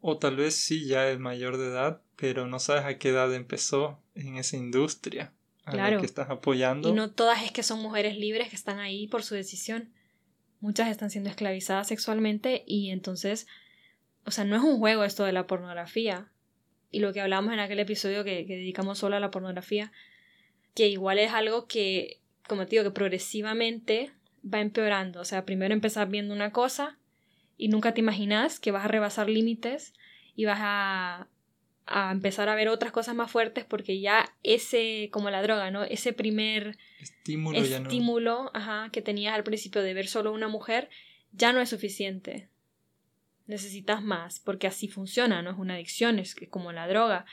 O 0.00 0.16
tal 0.16 0.36
vez 0.36 0.56
sí 0.56 0.86
ya 0.86 1.10
es 1.10 1.18
mayor 1.18 1.58
de 1.58 1.66
edad, 1.66 2.00
pero 2.16 2.46
no 2.46 2.58
sabes 2.58 2.84
a 2.84 2.96
qué 2.96 3.10
edad 3.10 3.34
empezó 3.34 4.00
en 4.14 4.38
esa 4.38 4.56
industria 4.56 5.34
a 5.64 5.72
claro. 5.72 5.96
la 5.96 6.00
que 6.00 6.06
estás 6.06 6.30
apoyando. 6.30 6.88
Y 6.88 6.92
no 6.92 7.10
todas 7.10 7.42
es 7.42 7.52
que 7.52 7.62
son 7.62 7.80
mujeres 7.80 8.16
libres 8.16 8.48
que 8.48 8.56
están 8.56 8.78
ahí 8.78 9.06
por 9.06 9.22
su 9.22 9.34
decisión. 9.34 9.90
Muchas 10.60 10.88
están 10.88 11.10
siendo 11.10 11.30
esclavizadas 11.30 11.88
sexualmente 11.88 12.64
y 12.66 12.90
entonces, 12.90 13.46
o 14.24 14.30
sea, 14.30 14.44
no 14.44 14.56
es 14.56 14.62
un 14.62 14.78
juego 14.78 15.04
esto 15.04 15.24
de 15.24 15.32
la 15.32 15.46
pornografía. 15.46 16.30
Y 16.90 17.00
lo 17.00 17.12
que 17.12 17.20
hablamos 17.20 17.52
en 17.52 17.58
aquel 17.58 17.80
episodio 17.80 18.24
que, 18.24 18.46
que 18.46 18.56
dedicamos 18.56 18.98
solo 18.98 19.16
a 19.16 19.20
la 19.20 19.30
pornografía, 19.30 19.92
que 20.74 20.88
igual 20.88 21.18
es 21.18 21.32
algo 21.32 21.66
que 21.66 22.20
como 22.46 22.64
te 22.64 22.70
digo, 22.72 22.84
que 22.84 22.90
progresivamente 22.90 24.12
va 24.44 24.60
empeorando. 24.60 25.20
O 25.20 25.24
sea, 25.24 25.44
primero 25.44 25.74
empezás 25.74 26.08
viendo 26.08 26.34
una 26.34 26.52
cosa 26.52 26.98
y 27.56 27.68
nunca 27.68 27.94
te 27.94 28.00
imaginas 28.00 28.60
que 28.60 28.70
vas 28.70 28.84
a 28.84 28.88
rebasar 28.88 29.28
límites 29.28 29.94
y 30.34 30.44
vas 30.44 30.58
a, 30.60 31.28
a 31.96 32.10
empezar 32.10 32.48
a 32.48 32.56
ver 32.56 32.68
otras 32.68 32.90
cosas 32.90 33.14
más 33.14 33.30
fuertes 33.30 33.64
porque 33.64 34.00
ya 34.00 34.34
ese, 34.42 35.10
como 35.12 35.30
la 35.30 35.42
droga, 35.42 35.70
¿no? 35.70 35.84
Ese 35.84 36.12
primer 36.12 36.76
estímulo, 37.00 37.56
estímulo 37.56 38.50
ajá, 38.52 38.90
que 38.92 39.00
tenías 39.00 39.32
al 39.32 39.44
principio 39.44 39.80
de 39.80 39.94
ver 39.94 40.08
solo 40.08 40.32
una 40.32 40.48
mujer 40.48 40.90
ya 41.30 41.52
no 41.52 41.60
es 41.60 41.70
suficiente. 41.70 42.48
Necesitas 43.46 44.02
más, 44.02 44.40
porque 44.40 44.66
así 44.66 44.88
funciona, 44.88 45.40
no 45.42 45.50
es 45.50 45.56
una 45.56 45.74
adicción, 45.74 46.18
es 46.18 46.34
como 46.50 46.72
la 46.72 46.88
droga. 46.88 47.26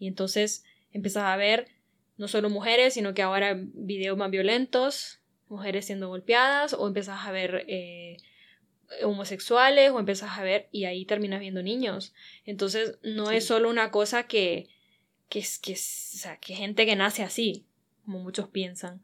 Y 0.00 0.08
entonces 0.08 0.64
empiezas 0.90 1.22
a 1.22 1.36
ver 1.36 1.68
no 2.16 2.26
solo 2.26 2.50
mujeres, 2.50 2.94
sino 2.94 3.14
que 3.14 3.22
ahora 3.22 3.56
videos 3.56 4.18
más 4.18 4.32
violentos, 4.32 5.20
mujeres 5.48 5.86
siendo 5.86 6.08
golpeadas, 6.08 6.72
o 6.72 6.88
empiezas 6.88 7.24
a 7.24 7.30
ver 7.30 7.66
eh, 7.68 8.16
homosexuales, 9.04 9.90
o 9.90 9.98
empiezas 9.98 10.38
a 10.38 10.42
ver, 10.42 10.68
y 10.72 10.84
ahí 10.84 11.04
terminas 11.04 11.40
viendo 11.40 11.62
niños. 11.62 12.14
Entonces, 12.44 12.98
no 13.02 13.30
es 13.30 13.46
solo 13.46 13.70
una 13.70 13.90
cosa 13.90 14.24
que, 14.24 14.68
que 15.28 15.38
es, 15.38 15.58
que 15.58 15.72
es, 15.72 16.12
o 16.14 16.18
sea, 16.18 16.38
que 16.38 16.54
gente 16.54 16.86
que 16.86 16.96
nace 16.96 17.22
así, 17.22 17.66
como 18.04 18.20
muchos 18.20 18.48
piensan. 18.48 19.02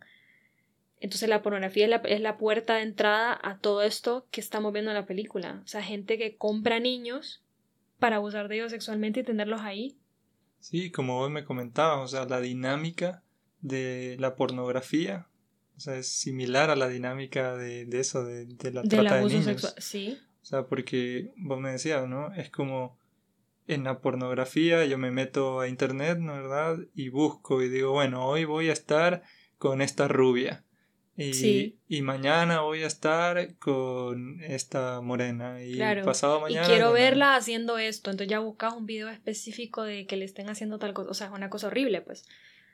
Entonces 1.01 1.29
la 1.29 1.42
pornografía 1.42 1.85
es 1.85 1.90
la, 1.90 1.96
es 1.96 2.20
la, 2.20 2.38
puerta 2.38 2.74
de 2.74 2.83
entrada 2.83 3.38
a 3.40 3.59
todo 3.59 3.83
esto 3.83 4.27
que 4.33 4.40
estamos 4.40 4.72
viendo 4.72 4.90
en 4.90 4.96
la 4.96 5.07
película. 5.07 5.61
O 5.64 5.68
sea, 5.68 5.81
gente 5.81 6.18
que 6.18 6.37
compra 6.37 6.81
niños 6.81 7.44
para 8.01 8.16
abusar 8.16 8.48
de 8.48 8.57
ellos 8.57 8.72
sexualmente 8.72 9.20
y 9.20 9.22
tenerlos 9.22 9.61
ahí 9.61 9.96
Sí, 10.61 10.90
como 10.90 11.16
vos 11.16 11.31
me 11.31 11.44
comentabas, 11.44 12.01
o 12.01 12.09
sea, 12.09 12.27
la 12.27 12.40
dinámica 12.40 13.22
de 13.61 14.16
la 14.18 14.35
pornografía, 14.35 15.27
o 15.79 15.81
sea, 15.81 15.97
es 15.97 16.09
similar 16.09 16.71
a 16.71 16.77
la 16.77 16.88
dinámica 16.88 17.57
de, 17.57 17.85
de 17.85 18.01
eso, 18.01 18.25
de, 18.25 18.47
de 18.47 18.73
la 18.73 18.83
trata 18.83 19.14
de 19.14 19.25
niños. 19.27 19.45
Sexual. 19.45 19.75
Sí. 19.79 20.19
O 20.43 20.45
sea, 20.45 20.67
porque 20.67 21.31
vos 21.37 21.61
me 21.61 21.71
decías, 21.71 22.09
¿no? 22.09 22.35
Es 22.35 22.51
como 22.51 22.99
en 23.69 23.85
la 23.85 24.01
pornografía 24.01 24.85
yo 24.87 24.99
me 24.99 25.12
meto 25.12 25.61
a 25.61 25.69
internet, 25.69 26.19
¿no 26.19 26.33
verdad? 26.33 26.79
Y 26.97 27.11
busco 27.11 27.62
y 27.62 27.69
digo, 27.69 27.93
bueno, 27.93 28.27
hoy 28.27 28.45
voy 28.45 28.71
a 28.71 28.73
estar 28.73 29.23
con 29.57 29.81
esta 29.81 30.09
rubia. 30.09 30.64
Y, 31.17 31.77
y 31.88 32.03
mañana 32.03 32.62
voy 32.62 32.83
a 32.83 32.88
estar 32.88 33.57
con 33.59 34.43
esta 34.43 35.01
morena. 35.01 35.62
Y 35.62 35.79
pasado 36.05 36.41
mañana. 36.41 36.67
Y 36.67 36.71
quiero 36.71 36.93
verla 36.93 37.37
haciendo 37.37 37.79
esto. 37.79 38.11
Entonces 38.11 38.31
ya 38.31 38.41
buscas 38.41 38.75
un 38.75 38.87
video 38.87 39.09
específico 39.09 39.85
de 39.85 40.07
que 40.07 40.17
le 40.17 40.25
estén 40.25 40.49
haciendo 40.49 40.79
tal 40.79 40.93
cosa. 40.93 41.11
O 41.11 41.14
sea, 41.14 41.29
es 41.29 41.33
una 41.33 41.51
cosa 41.51 41.69
horrible, 41.69 42.01
pues. 42.03 42.25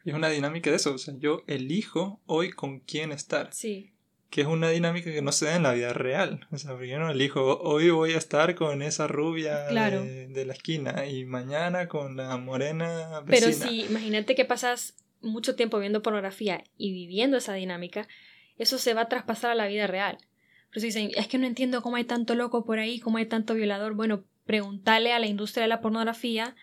Y 0.05 0.11
es 0.11 0.17
una 0.17 0.29
dinámica 0.29 0.71
de 0.71 0.77
eso. 0.77 0.95
O 0.95 0.99
sea, 0.99 1.15
yo 1.19 1.43
elijo 1.47 2.21
hoy 2.27 2.51
con 2.51 2.81
quién 2.81 3.11
estar. 3.11 3.53
Sí. 3.53 3.93
Que 4.29 4.43
es 4.43 4.47
una 4.47 4.69
dinámica 4.69 5.11
que 5.13 5.23
no 5.23 5.33
se 5.33 5.47
da 5.47 5.57
en 5.57 5.63
la 5.63 5.73
vida 5.73 5.93
real. 5.93 6.47
O 6.51 6.59
sea, 6.59 6.73
porque 6.73 6.89
yo 6.89 6.99
no 6.99 7.11
elijo, 7.11 7.61
hoy 7.61 7.91
voy 7.91 8.13
a 8.13 8.19
estar 8.19 8.55
con 8.55 8.83
esa 8.83 9.07
rubia 9.07 9.65
de, 9.65 10.29
de, 10.29 10.45
la 10.45 10.53
esquina 10.53 11.07
y 11.07 11.25
mañana 11.25 11.89
con 11.89 12.17
la 12.17 12.37
morena 12.37 13.21
vecina. 13.21 13.53
Pero 13.53 13.53
si, 13.53 13.83
imagínate 13.83 14.35
que 14.35 14.45
pasas 14.45 14.97
mucho 15.23 15.55
tiempo 15.55 15.79
viendo 15.79 16.03
pornografía 16.03 16.65
y 16.77 16.93
viviendo 16.93 17.37
esa 17.37 17.55
dinámica, 17.55 18.07
eso 18.59 18.79
se 18.79 18.93
va 18.93 19.03
a 19.03 19.09
traspasar 19.09 19.53
a 19.53 19.55
la 19.55 19.69
vida 19.69 19.87
real. 19.87 20.19
Pero 20.71 20.81
si 20.81 20.87
dicen, 20.89 21.11
es 21.15 21.29
que 21.29 21.39
no 21.39 21.47
entiendo 21.47 21.81
cómo 21.81 21.97
hay 21.97 22.05
tanto 22.05 22.35
loco 22.35 22.65
por 22.65 22.79
ahí, 22.79 23.01
cómo 23.01 23.19
hay 23.19 23.27
tanto 23.27 23.55
violador. 23.55 23.95
Bueno, 23.95 24.25
pregúntale 24.45 25.13
a 25.13 25.19
la 25.19 25.27
industria 25.27 25.63
de 25.63 25.69
la 25.69 25.81
pornografía, 25.81 26.57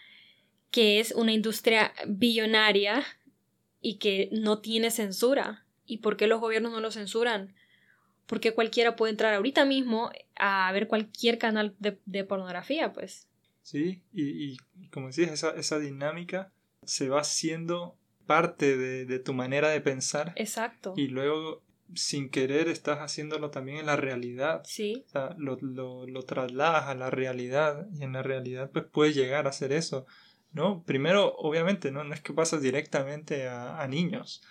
que 0.70 1.00
es 1.00 1.14
una 1.14 1.32
industria 1.32 1.94
billonaria 2.06 3.04
y 3.82 3.98
que 3.98 4.30
no 4.32 4.60
tiene 4.60 4.92
censura. 4.92 5.66
¿Y 5.86 5.98
por 5.98 6.16
qué 6.16 6.28
los 6.28 6.40
gobiernos 6.40 6.72
no 6.72 6.80
lo 6.80 6.92
censuran? 6.92 7.54
Porque 8.28 8.54
cualquiera 8.54 8.96
puede 8.96 9.12
entrar 9.12 9.34
ahorita 9.34 9.66
mismo 9.66 10.12
a 10.38 10.72
ver 10.72 10.88
cualquier 10.88 11.38
canal 11.38 11.76
de, 11.80 12.24
pornografía, 12.24 12.94
pues. 12.94 13.28
Sí, 13.64 14.02
y, 14.14 14.54
y 14.54 14.58
como 14.92 15.08
decías, 15.08 15.32
esa, 15.32 15.52
esa 15.52 15.80
dinámica 15.80 16.52
se 16.86 17.10
va 17.10 17.22
haciendo 17.22 17.98
parte 18.26 18.78
de, 18.78 19.06
de, 19.06 19.20
tu 19.20 19.34
manera 19.34 19.70
de 19.70 19.82
pensar. 19.82 20.34
Exacto. 20.38 20.94
Y 20.96 21.08
luego 21.08 21.62
sin 21.96 22.30
querer 22.30 22.68
estás 22.68 23.00
haciéndolo 23.00 23.52
también 23.52 23.78
en 23.78 23.86
la 23.86 23.96
realidad. 23.96 24.62
Sí. 24.66 25.04
O 25.08 25.10
sea, 25.10 25.36
lo, 25.38 25.58
lo, 25.62 26.08
lo, 26.08 26.24
trasladas 26.24 26.86
a 26.86 26.96
la 26.96 27.10
realidad 27.10 27.88
y 27.94 28.04
en 28.04 28.14
la 28.14 28.24
realidad 28.24 28.70
pues 28.72 28.86
puedes 28.86 29.16
llegar 29.16 29.46
a 29.46 29.50
hacer 29.50 29.72
eso. 29.72 30.06
¿No? 30.54 30.84
Primero, 30.84 31.34
obviamente, 31.38 31.92
no, 31.92 32.04
no 32.04 32.14
es 32.14 32.22
que 32.22 32.34
pasas 32.34 32.62
directamente 32.62 33.48
a, 33.48 33.82
a 33.82 33.88
niños, 33.88 34.44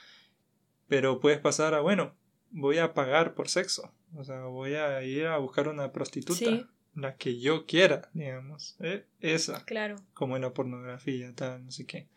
pero 0.89 1.21
puedes 1.21 1.41
pasar 1.41 1.75
a, 1.75 1.81
bueno, 1.81 2.15
voy 2.51 2.79
a 2.79 2.95
pagar 2.95 3.35
por 3.35 3.49
sexo. 3.49 3.93
O 4.17 4.25
sea, 4.25 4.43
voy 4.45 4.75
a 4.75 5.03
ir 5.03 5.27
a 5.27 5.39
buscar 5.39 5.69
una 5.69 5.93
prostituta. 5.93 6.69
La 6.95 7.17
que 7.17 7.39
yo 7.39 7.67
quiera, 7.67 8.11
digamos. 8.13 8.77
¿eh? 8.81 9.07
Esa. 9.21 9.65
Claro. 9.65 9.97
Como 10.13 10.35
en 10.35 10.43
la 10.43 10.53
pornografía, 10.53 11.33
tal, 11.35 11.65
no 11.65 11.71
sé 11.71 11.87
qué. 11.87 12.09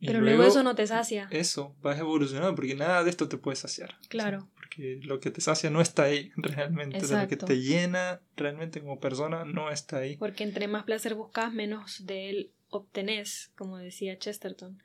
Pero 0.00 0.20
luego, 0.20 0.44
eso 0.44 0.62
no 0.62 0.74
te 0.74 0.86
sacia. 0.86 1.26
Eso, 1.30 1.74
vas 1.80 1.98
evolucionando 1.98 2.54
porque 2.54 2.76
nada 2.76 3.02
de 3.02 3.10
esto 3.10 3.28
te 3.28 3.38
puede 3.38 3.56
saciar. 3.56 3.96
Claro. 4.08 4.48
porque 4.54 5.00
lo 5.02 5.18
que 5.18 5.30
te 5.30 5.40
sacia 5.40 5.70
no 5.70 5.80
está 5.80 6.04
ahí 6.04 6.30
realmente. 6.36 7.00
Lo 7.00 7.26
que 7.26 7.36
te 7.36 7.60
llena 7.60 8.20
realmente 8.36 8.80
como 8.80 9.00
persona 9.00 9.44
no 9.44 9.70
está 9.70 9.98
ahí. 9.98 10.16
Porque 10.18 10.44
entre 10.44 10.68
más 10.68 10.84
placer 10.84 11.14
buscas, 11.14 11.52
menos 11.52 12.06
de 12.06 12.30
él 12.30 12.52
obtenés, 12.70 13.52
como 13.56 13.78
decía 13.78 14.18
Chesterton. 14.18 14.82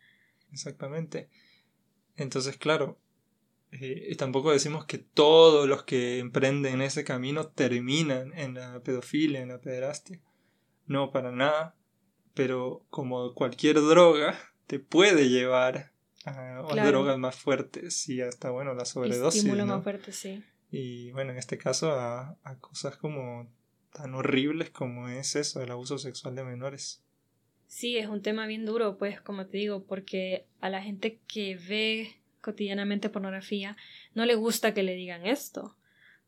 Exactamente. 0.51 1.29
Entonces, 2.15 2.57
claro, 2.57 2.99
eh, 3.71 4.15
tampoco 4.17 4.51
decimos 4.51 4.85
que 4.85 4.99
todos 4.99 5.67
los 5.67 5.83
que 5.83 6.19
emprenden 6.19 6.81
ese 6.81 7.03
camino 7.03 7.47
terminan 7.47 8.37
en 8.37 8.53
la 8.55 8.79
pedofilia, 8.81 9.41
en 9.41 9.49
la 9.49 9.59
pederastia. 9.59 10.19
No, 10.85 11.11
para 11.11 11.31
nada. 11.31 11.75
Pero 12.33 12.85
como 12.89 13.33
cualquier 13.33 13.75
droga, 13.75 14.39
te 14.67 14.79
puede 14.79 15.29
llevar 15.29 15.91
a, 16.25 16.61
drogas 16.85 17.17
más 17.17 17.35
fuertes 17.35 18.07
y 18.09 18.21
hasta, 18.21 18.49
bueno, 18.49 18.73
la 18.73 18.85
sobredosis. 18.85 19.39
Estímulo 19.39 19.65
más 19.65 19.83
fuerte, 19.83 20.11
sí. 20.11 20.43
Y 20.71 21.11
bueno, 21.11 21.31
en 21.31 21.37
este 21.37 21.57
caso 21.57 21.91
a, 21.91 22.37
cosas 22.59 22.97
como 22.97 23.47
tan 23.91 24.15
horribles 24.15 24.71
como 24.71 25.07
es 25.07 25.35
eso, 25.35 25.61
el 25.61 25.69
abuso 25.69 25.99
sexual 25.99 26.35
de 26.35 26.43
menores. 26.43 27.02
Sí, 27.73 27.97
es 27.97 28.07
un 28.07 28.21
tema 28.21 28.45
bien 28.45 28.67
duro, 28.67 28.99
pues, 28.99 29.19
como 29.19 29.47
te 29.47 29.57
digo, 29.57 29.83
porque 29.83 30.45
a 30.61 30.69
la 30.69 30.83
gente 30.83 31.19
que 31.27 31.55
ve 31.55 32.15
cotidianamente 32.39 33.09
pornografía 33.09 33.75
no 34.13 34.27
le 34.27 34.35
gusta 34.35 34.75
que 34.75 34.83
le 34.83 34.93
digan 34.93 35.25
esto. 35.25 35.75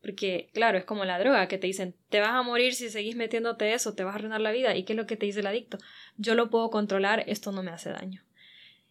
Porque, 0.02 0.50
claro, 0.54 0.76
es 0.76 0.84
como 0.84 1.04
la 1.04 1.20
droga, 1.20 1.46
que 1.46 1.56
te 1.56 1.68
dicen, 1.68 1.94
te 2.08 2.18
vas 2.18 2.32
a 2.32 2.42
morir 2.42 2.74
si 2.74 2.90
seguís 2.90 3.14
metiéndote 3.14 3.72
eso, 3.74 3.94
te 3.94 4.02
vas 4.02 4.14
a 4.14 4.16
arruinar 4.16 4.40
la 4.40 4.50
vida. 4.50 4.74
¿Y 4.74 4.82
qué 4.82 4.94
es 4.94 4.96
lo 4.96 5.06
que 5.06 5.16
te 5.16 5.26
dice 5.26 5.38
el 5.38 5.46
adicto? 5.46 5.78
Yo 6.16 6.34
lo 6.34 6.50
puedo 6.50 6.68
controlar, 6.70 7.22
esto 7.28 7.52
no 7.52 7.62
me 7.62 7.70
hace 7.70 7.90
daño. 7.90 8.24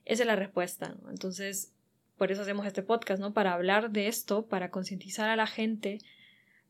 Esa 0.06 0.24
es 0.24 0.28
la 0.28 0.38
respuesta, 0.38 0.96
¿no? 1.02 1.10
Entonces, 1.10 1.74
por 2.18 2.32
eso 2.32 2.44
hacemos 2.44 2.66
este 2.66 2.84
podcast, 2.84 3.20
¿no? 3.20 3.34
Para 3.34 3.52
hablar 3.52 3.92
de 3.92 4.08
esto, 4.08 4.46
para 4.48 4.72
concientizar 4.72 5.30
a 5.30 5.36
la 5.36 5.46
gente, 5.46 6.00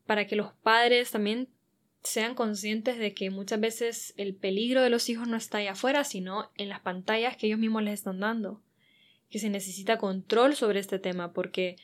para 0.04 0.26
que 0.26 0.34
los 0.34 0.52
padres 0.52 1.12
también 1.12 1.48
sean 2.06 2.34
conscientes 2.34 2.98
de 2.98 3.14
que 3.14 3.30
muchas 3.30 3.60
veces 3.60 4.14
el 4.16 4.34
peligro 4.34 4.82
de 4.82 4.90
los 4.90 5.08
hijos 5.08 5.28
no 5.28 5.36
está 5.36 5.58
ahí 5.58 5.66
afuera, 5.66 6.04
sino 6.04 6.50
en 6.56 6.68
las 6.68 6.80
pantallas 6.80 7.36
que 7.36 7.46
ellos 7.46 7.58
mismos 7.58 7.82
les 7.82 7.94
están 7.94 8.20
dando. 8.20 8.62
Que 9.28 9.38
se 9.38 9.50
necesita 9.50 9.98
control 9.98 10.54
sobre 10.54 10.78
este 10.78 10.98
tema, 10.98 11.32
porque, 11.32 11.76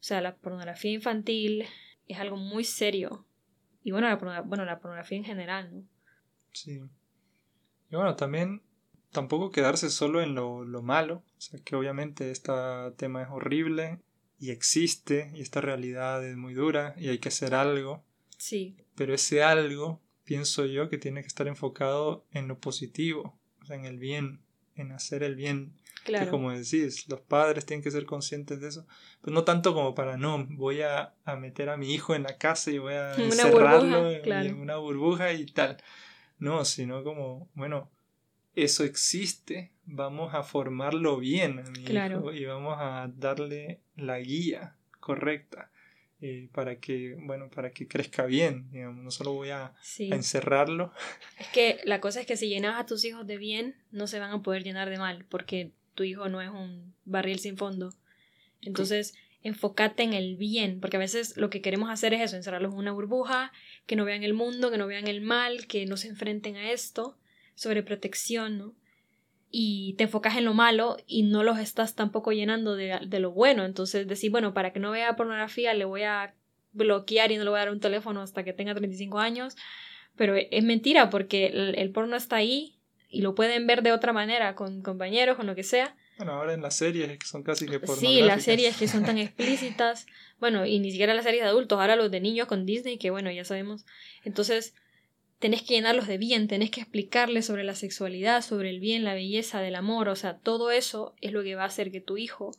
o 0.00 0.02
sea, 0.02 0.20
la 0.20 0.36
pornografía 0.36 0.92
infantil 0.92 1.66
es 2.06 2.18
algo 2.18 2.36
muy 2.36 2.64
serio. 2.64 3.26
Y 3.82 3.90
bueno, 3.90 4.08
la, 4.08 4.40
bueno, 4.42 4.64
la 4.64 4.78
pornografía 4.78 5.18
en 5.18 5.24
general, 5.24 5.74
¿no? 5.74 5.84
Sí. 6.52 6.80
Y 7.90 7.96
bueno, 7.96 8.16
también 8.16 8.62
tampoco 9.10 9.50
quedarse 9.50 9.90
solo 9.90 10.22
en 10.22 10.34
lo, 10.34 10.64
lo 10.64 10.82
malo. 10.82 11.24
O 11.38 11.40
sea, 11.40 11.60
que 11.64 11.74
obviamente 11.76 12.30
este 12.30 12.52
tema 12.96 13.22
es 13.22 13.28
horrible 13.30 14.00
y 14.38 14.50
existe 14.50 15.30
y 15.34 15.40
esta 15.40 15.60
realidad 15.60 16.24
es 16.24 16.36
muy 16.36 16.54
dura 16.54 16.94
y 16.98 17.08
hay 17.08 17.18
que 17.18 17.28
hacer 17.28 17.54
algo. 17.54 18.04
Sí. 18.38 18.76
Pero 18.96 19.14
ese 19.14 19.42
algo, 19.42 20.00
pienso 20.24 20.66
yo, 20.66 20.88
que 20.88 20.98
tiene 20.98 21.20
que 21.20 21.28
estar 21.28 21.46
enfocado 21.46 22.26
en 22.32 22.48
lo 22.48 22.58
positivo, 22.58 23.38
o 23.62 23.66
sea, 23.66 23.76
en 23.76 23.84
el 23.84 23.98
bien, 23.98 24.40
en 24.74 24.92
hacer 24.92 25.22
el 25.22 25.36
bien. 25.36 25.74
Claro. 26.04 26.26
Que 26.26 26.30
como 26.30 26.52
decís, 26.52 27.08
los 27.08 27.20
padres 27.20 27.66
tienen 27.66 27.82
que 27.82 27.90
ser 27.90 28.06
conscientes 28.06 28.60
de 28.60 28.68
eso. 28.68 28.86
Pero 29.20 29.34
no 29.34 29.44
tanto 29.44 29.74
como 29.74 29.94
para, 29.94 30.16
no, 30.16 30.46
voy 30.50 30.82
a, 30.82 31.14
meter 31.38 31.68
a 31.68 31.76
mi 31.76 31.92
hijo 31.92 32.14
en 32.14 32.22
la 32.22 32.38
casa 32.38 32.70
y 32.70 32.78
voy 32.78 32.94
a 32.94 33.14
encerrarlo 33.14 34.10
en 34.10 34.60
una 34.60 34.76
burbuja 34.76 35.32
y 35.32 35.46
tal. 35.46 35.78
No, 36.38 36.64
sino 36.64 37.02
como, 37.02 37.48
bueno, 37.54 37.90
eso 38.54 38.84
existe, 38.84 39.72
vamos 39.84 40.34
a 40.34 40.42
formarlo 40.42 41.18
bien 41.18 41.58
a 41.60 41.70
mi 41.70 41.84
hijo 41.84 42.32
y 42.32 42.44
vamos 42.46 42.76
a 42.78 43.10
darle 43.14 43.80
la 43.96 44.18
guía 44.18 44.76
correcta. 45.00 45.70
Eh, 46.22 46.48
para 46.52 46.80
que, 46.80 47.14
bueno, 47.18 47.50
para 47.50 47.72
que 47.72 47.86
crezca 47.86 48.24
bien, 48.24 48.70
digamos, 48.70 49.04
no 49.04 49.10
solo 49.10 49.34
voy 49.34 49.50
a, 49.50 49.74
encerrarlo. 49.98 50.92
Es 51.38 51.48
que 51.48 51.78
la 51.84 52.00
cosa 52.00 52.20
es 52.20 52.26
que 52.26 52.38
si 52.38 52.48
llenas 52.48 52.80
a 52.80 52.86
tus 52.86 53.04
hijos 53.04 53.26
de 53.26 53.36
bien, 53.36 53.76
no 53.90 54.06
se 54.06 54.18
van 54.18 54.30
a 54.30 54.42
poder 54.42 54.64
llenar 54.64 54.88
de 54.88 54.96
mal, 54.96 55.26
porque 55.28 55.72
tu 55.94 56.04
hijo 56.04 56.30
no 56.30 56.40
es 56.40 56.48
un 56.48 56.94
barril 57.04 57.38
sin 57.38 57.58
fondo. 57.58 57.92
Entonces, 58.62 59.14
enfócate 59.42 60.04
en 60.04 60.14
el 60.14 60.36
bien, 60.36 60.80
porque 60.80 60.96
a 60.96 61.00
veces 61.00 61.36
lo 61.36 61.50
que 61.50 61.60
queremos 61.60 61.90
hacer 61.90 62.14
es 62.14 62.22
eso, 62.22 62.36
encerrarlos 62.36 62.72
en 62.72 62.78
una 62.78 62.92
burbuja, 62.92 63.52
que 63.86 63.94
no 63.94 64.06
vean 64.06 64.22
el 64.22 64.32
mundo, 64.32 64.70
que 64.70 64.78
no 64.78 64.86
vean 64.86 65.08
el 65.08 65.20
mal, 65.20 65.66
que 65.66 65.84
no 65.84 65.98
se 65.98 66.08
enfrenten 66.08 66.56
a 66.56 66.72
esto, 66.72 67.18
sobre 67.54 67.82
protección, 67.82 68.56
¿no? 68.56 68.74
Y 69.50 69.94
te 69.94 70.04
enfocas 70.04 70.36
en 70.36 70.44
lo 70.44 70.54
malo 70.54 70.96
y 71.06 71.22
no 71.22 71.42
los 71.42 71.58
estás 71.58 71.94
tampoco 71.94 72.32
llenando 72.32 72.76
de, 72.76 72.98
de, 73.06 73.20
lo 73.20 73.30
bueno. 73.30 73.64
Entonces 73.64 74.06
decir, 74.06 74.30
bueno, 74.30 74.54
para 74.54 74.72
que 74.72 74.80
no 74.80 74.90
vea 74.90 75.16
pornografía 75.16 75.72
le 75.74 75.84
voy 75.84 76.02
a 76.02 76.34
bloquear 76.72 77.32
y 77.32 77.36
no 77.36 77.44
le 77.44 77.50
voy 77.50 77.58
a 77.58 77.64
dar 77.64 77.70
un 77.70 77.80
teléfono 77.80 78.20
hasta 78.22 78.44
que 78.44 78.52
tenga 78.52 78.74
35 78.74 79.18
años. 79.18 79.56
Pero 80.16 80.34
es 80.36 80.64
mentira 80.64 81.10
porque 81.10 81.46
el, 81.46 81.90
porno 81.90 82.16
está 82.16 82.36
ahí 82.36 82.78
y 83.08 83.20
lo 83.20 83.34
pueden 83.34 83.66
ver 83.66 83.82
de 83.82 83.92
otra 83.92 84.12
manera 84.12 84.54
con 84.54 84.82
compañeros, 84.82 85.36
con 85.36 85.46
lo 85.46 85.54
que 85.54 85.62
sea. 85.62 85.94
Bueno, 86.16 86.32
ahora 86.32 86.54
en 86.54 86.62
las 86.62 86.76
series 86.76 87.18
que 87.18 87.26
son 87.26 87.42
casi 87.42 87.66
que 87.66 87.78
pornográficas. 87.78 88.14
Sí, 88.14 88.22
las 88.22 88.42
series 88.42 88.76
que 88.76 88.88
son 88.88 89.04
tan 89.04 89.18
explícitas. 89.18 90.06
Bueno, 90.40 90.64
y 90.64 90.78
ni 90.78 90.90
siquiera 90.90 91.12
las 91.12 91.24
series 91.24 91.42
de 91.42 91.50
adultos, 91.50 91.78
ahora 91.78 91.96
los 91.96 92.10
de 92.10 92.20
niños 92.20 92.46
con 92.46 92.64
Disney, 92.64 92.96
que 92.98 93.10
bueno, 93.10 93.30
ya 93.30 93.44
sabemos. 93.44 93.84
Entonces, 94.24 94.74
tenés 95.38 95.62
que 95.62 95.74
llenarlos 95.74 96.06
de 96.06 96.18
bien, 96.18 96.48
tenés 96.48 96.70
que 96.70 96.80
explicarles 96.80 97.46
sobre 97.46 97.64
la 97.64 97.74
sexualidad, 97.74 98.42
sobre 98.42 98.70
el 98.70 98.80
bien, 98.80 99.04
la 99.04 99.14
belleza 99.14 99.60
del 99.60 99.74
amor, 99.74 100.08
o 100.08 100.16
sea, 100.16 100.38
todo 100.38 100.70
eso 100.70 101.14
es 101.20 101.32
lo 101.32 101.42
que 101.42 101.54
va 101.54 101.64
a 101.64 101.66
hacer 101.66 101.90
que 101.90 102.00
tu 102.00 102.16
hijo 102.16 102.52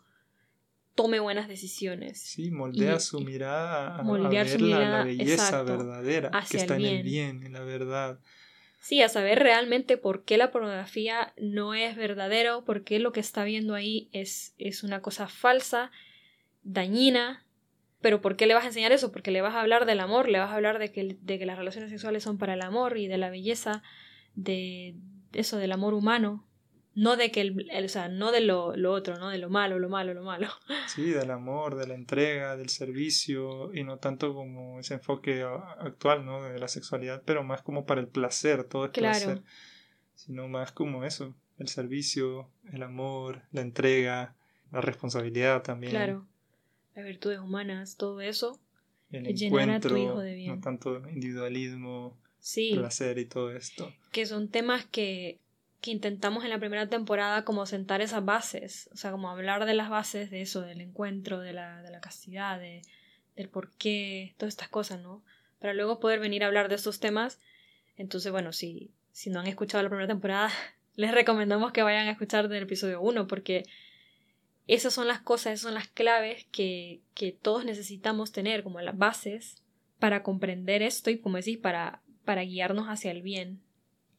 tome 0.96 1.20
buenas 1.20 1.48
decisiones. 1.48 2.20
Sí, 2.20 2.50
moldea 2.50 3.00
su 3.00 3.22
mirada 3.22 3.98
a, 3.98 4.30
ver 4.30 4.62
la, 4.62 5.04
belleza 5.04 5.64
verdadera 5.64 6.32
que 6.50 6.58
está 6.58 6.76
en 6.76 6.86
el 6.86 7.04
bien, 7.04 7.44
en 7.44 7.54
la 7.54 7.62
verdad. 7.62 8.20
Sí, 8.80 9.02
a 9.02 9.10
saber 9.10 9.40
realmente 9.40 9.98
por 9.98 10.24
qué 10.24 10.38
la 10.38 10.52
pornografía 10.52 11.34
no 11.38 11.74
es 11.74 11.96
verdadero, 11.96 12.64
por 12.64 12.84
qué 12.84 13.00
lo 13.00 13.12
que 13.12 13.20
está 13.20 13.44
viendo 13.44 13.76
ahí 13.76 14.10
es, 14.12 14.54
es 14.58 14.84
una 14.84 15.02
cosa 15.02 15.28
falsa, 15.28 15.92
dañina, 16.64 17.46
pero 18.02 18.22
¿por 18.22 18.36
qué 18.36 18.46
le 18.46 18.54
vas 18.54 18.64
a 18.64 18.68
enseñar 18.68 18.92
eso? 18.92 19.12
Porque 19.12 19.32
le 19.32 19.42
vas 19.42 19.56
a 19.56 19.62
hablar 19.62 19.86
del 19.86 20.00
amor, 20.00 20.30
le 20.30 20.40
vas 20.40 20.52
a 20.52 20.56
hablar 20.56 20.80
de 20.80 20.92
que, 20.92 21.18
de 21.20 21.40
que 21.40 21.46
las 21.46 21.58
relaciones 21.58 21.90
sexuales 21.90 22.24
son 22.24 22.38
para 22.38 22.54
el 22.54 22.62
amor 22.62 22.98
y 22.98 23.08
de 23.08 23.18
la 23.18 23.30
belleza, 23.30 23.82
de 24.36 24.96
eso, 25.34 25.58
del 25.58 25.72
amor 25.72 25.94
humano. 25.94 26.44
No 26.94 27.16
de 27.16 27.30
que 27.30 27.42
el, 27.42 27.70
o 27.72 27.90
sea, 27.90 28.10
no 28.10 28.32
de 28.32 28.42
lo, 28.42 28.76
lo, 28.76 28.92
otro, 28.92 29.20
¿no? 29.20 29.30
De 29.30 29.38
lo 29.38 29.52
malo, 29.52 29.78
lo 29.78 29.88
malo, 29.88 30.16
lo 30.16 30.24
malo. 30.24 30.48
Sí, 30.88 31.12
del 31.12 31.30
amor, 31.30 31.76
de 31.76 31.86
la 31.86 31.94
entrega, 31.94 32.56
del 32.56 32.70
servicio, 32.70 33.72
y 33.74 33.84
no 33.84 33.98
tanto 33.98 34.34
como 34.34 34.80
ese 34.80 34.96
enfoque 34.96 35.44
actual, 35.44 36.26
¿no? 36.26 36.44
De 36.44 36.58
la 36.58 36.68
sexualidad, 36.68 37.22
pero 37.24 37.44
más 37.44 37.62
como 37.62 37.86
para 37.86 38.02
el 38.02 38.08
placer, 38.08 38.64
todo 38.64 38.86
es 38.86 38.92
claro. 38.92 39.26
placer. 39.26 39.44
Sino 40.16 40.48
más 40.48 40.72
como 40.72 41.04
eso, 41.04 41.36
el 41.60 41.68
servicio, 41.68 42.50
el 42.72 42.82
amor, 42.82 43.44
la 43.52 43.62
entrega, 43.62 44.36
la 44.72 44.82
responsabilidad 44.82 45.62
también. 45.62 45.92
Claro 45.92 46.26
las 46.98 47.06
virtudes 47.06 47.40
humanas, 47.40 47.96
todo 47.96 48.22
eso, 48.22 48.60
el 49.12 49.24
llenar 49.36 49.70
a 49.70 49.80
tu 49.80 49.96
hijo 49.96 50.20
de 50.20 50.34
bien. 50.34 50.56
No 50.56 50.62
tanto 50.62 51.08
individualismo, 51.10 52.18
placer 52.74 53.20
y 53.20 53.26
todo 53.26 53.52
esto. 53.52 53.94
Que 54.12 54.26
son 54.26 54.50
temas 54.50 54.84
que, 54.86 55.40
que 55.80 55.92
intentamos 55.92 56.44
en 56.44 56.50
la 56.50 56.58
primera 56.58 56.90
temporada 56.90 57.46
como 57.46 57.68
sentar 57.68 58.02
esas 58.02 58.26
bases, 58.26 58.90
o 58.94 58.98
sea, 58.98 59.12
como 59.12 59.30
hablar 59.30 59.68
de 59.68 59.76
las 59.76 59.92
bases 59.92 60.32
de 60.32 60.42
eso, 60.42 60.62
del 60.62 60.82
encuentro, 60.82 61.40
de 61.40 61.54
la, 61.54 61.84
de 61.84 61.92
la 61.92 62.02
castidad, 62.02 62.60
de, 62.60 62.82
del 63.36 63.48
por 63.48 63.70
qué, 63.74 64.34
todas 64.38 64.56
estas 64.56 64.70
cosas, 64.70 65.00
¿no? 65.00 65.24
Para 65.60 65.76
luego 65.76 66.00
poder 66.00 66.20
venir 66.20 66.44
a 66.44 66.48
hablar 66.48 66.68
de 66.68 66.76
estos 66.76 67.00
temas. 67.00 67.40
Entonces, 67.96 68.32
bueno, 68.32 68.54
si, 68.54 68.90
si 69.12 69.30
no 69.30 69.40
han 69.40 69.48
escuchado 69.48 69.84
la 69.84 69.90
primera 69.90 70.08
temporada, 70.08 70.50
les 70.96 71.12
recomendamos 71.12 71.74
que 71.74 71.84
vayan 71.84 72.08
a 72.08 72.12
escuchar 72.12 72.48
del 72.48 72.64
episodio 72.64 73.02
1 73.02 73.28
porque 73.28 73.66
esas 74.68 74.94
son 74.94 75.08
las 75.08 75.22
cosas, 75.22 75.54
esas 75.54 75.62
son 75.62 75.74
las 75.74 75.88
claves 75.88 76.46
que, 76.52 77.02
que 77.14 77.32
todos 77.32 77.66
necesitamos 77.66 78.32
tener 78.32 78.64
como 78.64 78.82
las 78.82 78.98
bases 78.98 79.64
para 80.00 80.24
comprender 80.24 80.82
esto 80.82 81.10
y, 81.10 81.20
como 81.20 81.38
decís, 81.38 81.58
para, 81.58 82.02
para 82.26 82.44
guiarnos 82.44 82.88
hacia 82.88 83.12
el 83.12 83.22
bien 83.22 83.62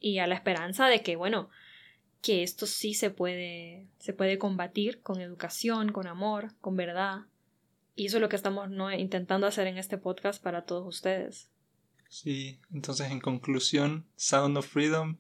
y 0.01 0.19
a 0.19 0.27
la 0.27 0.35
esperanza 0.35 0.87
de 0.87 1.03
que, 1.03 1.17
bueno, 1.17 1.51
que 2.23 2.43
esto 2.43 2.67
sí 2.67 2.95
se 2.95 3.11
puede, 3.11 3.87
se 3.99 4.13
puede 4.13 4.39
combatir 4.39 5.01
con 5.03 5.21
educación, 5.21 5.93
con 5.93 6.07
amor, 6.07 6.55
con 6.61 6.77
verdad. 6.77 7.27
Y 7.95 8.07
eso 8.07 8.17
es 8.17 8.21
lo 8.21 8.29
que 8.29 8.37
estamos 8.37 8.71
¿no? 8.71 8.93
intentando 8.93 9.47
hacer 9.47 9.67
en 9.67 9.79
este 9.79 9.99
podcast 9.99 10.43
para 10.43 10.65
todos 10.65 10.87
ustedes. 10.87 11.51
Sí, 12.09 12.59
entonces 12.73 13.11
en 13.11 13.21
conclusión, 13.21 14.07
Sound 14.17 14.57
of 14.57 14.67
Freedom 14.67 15.19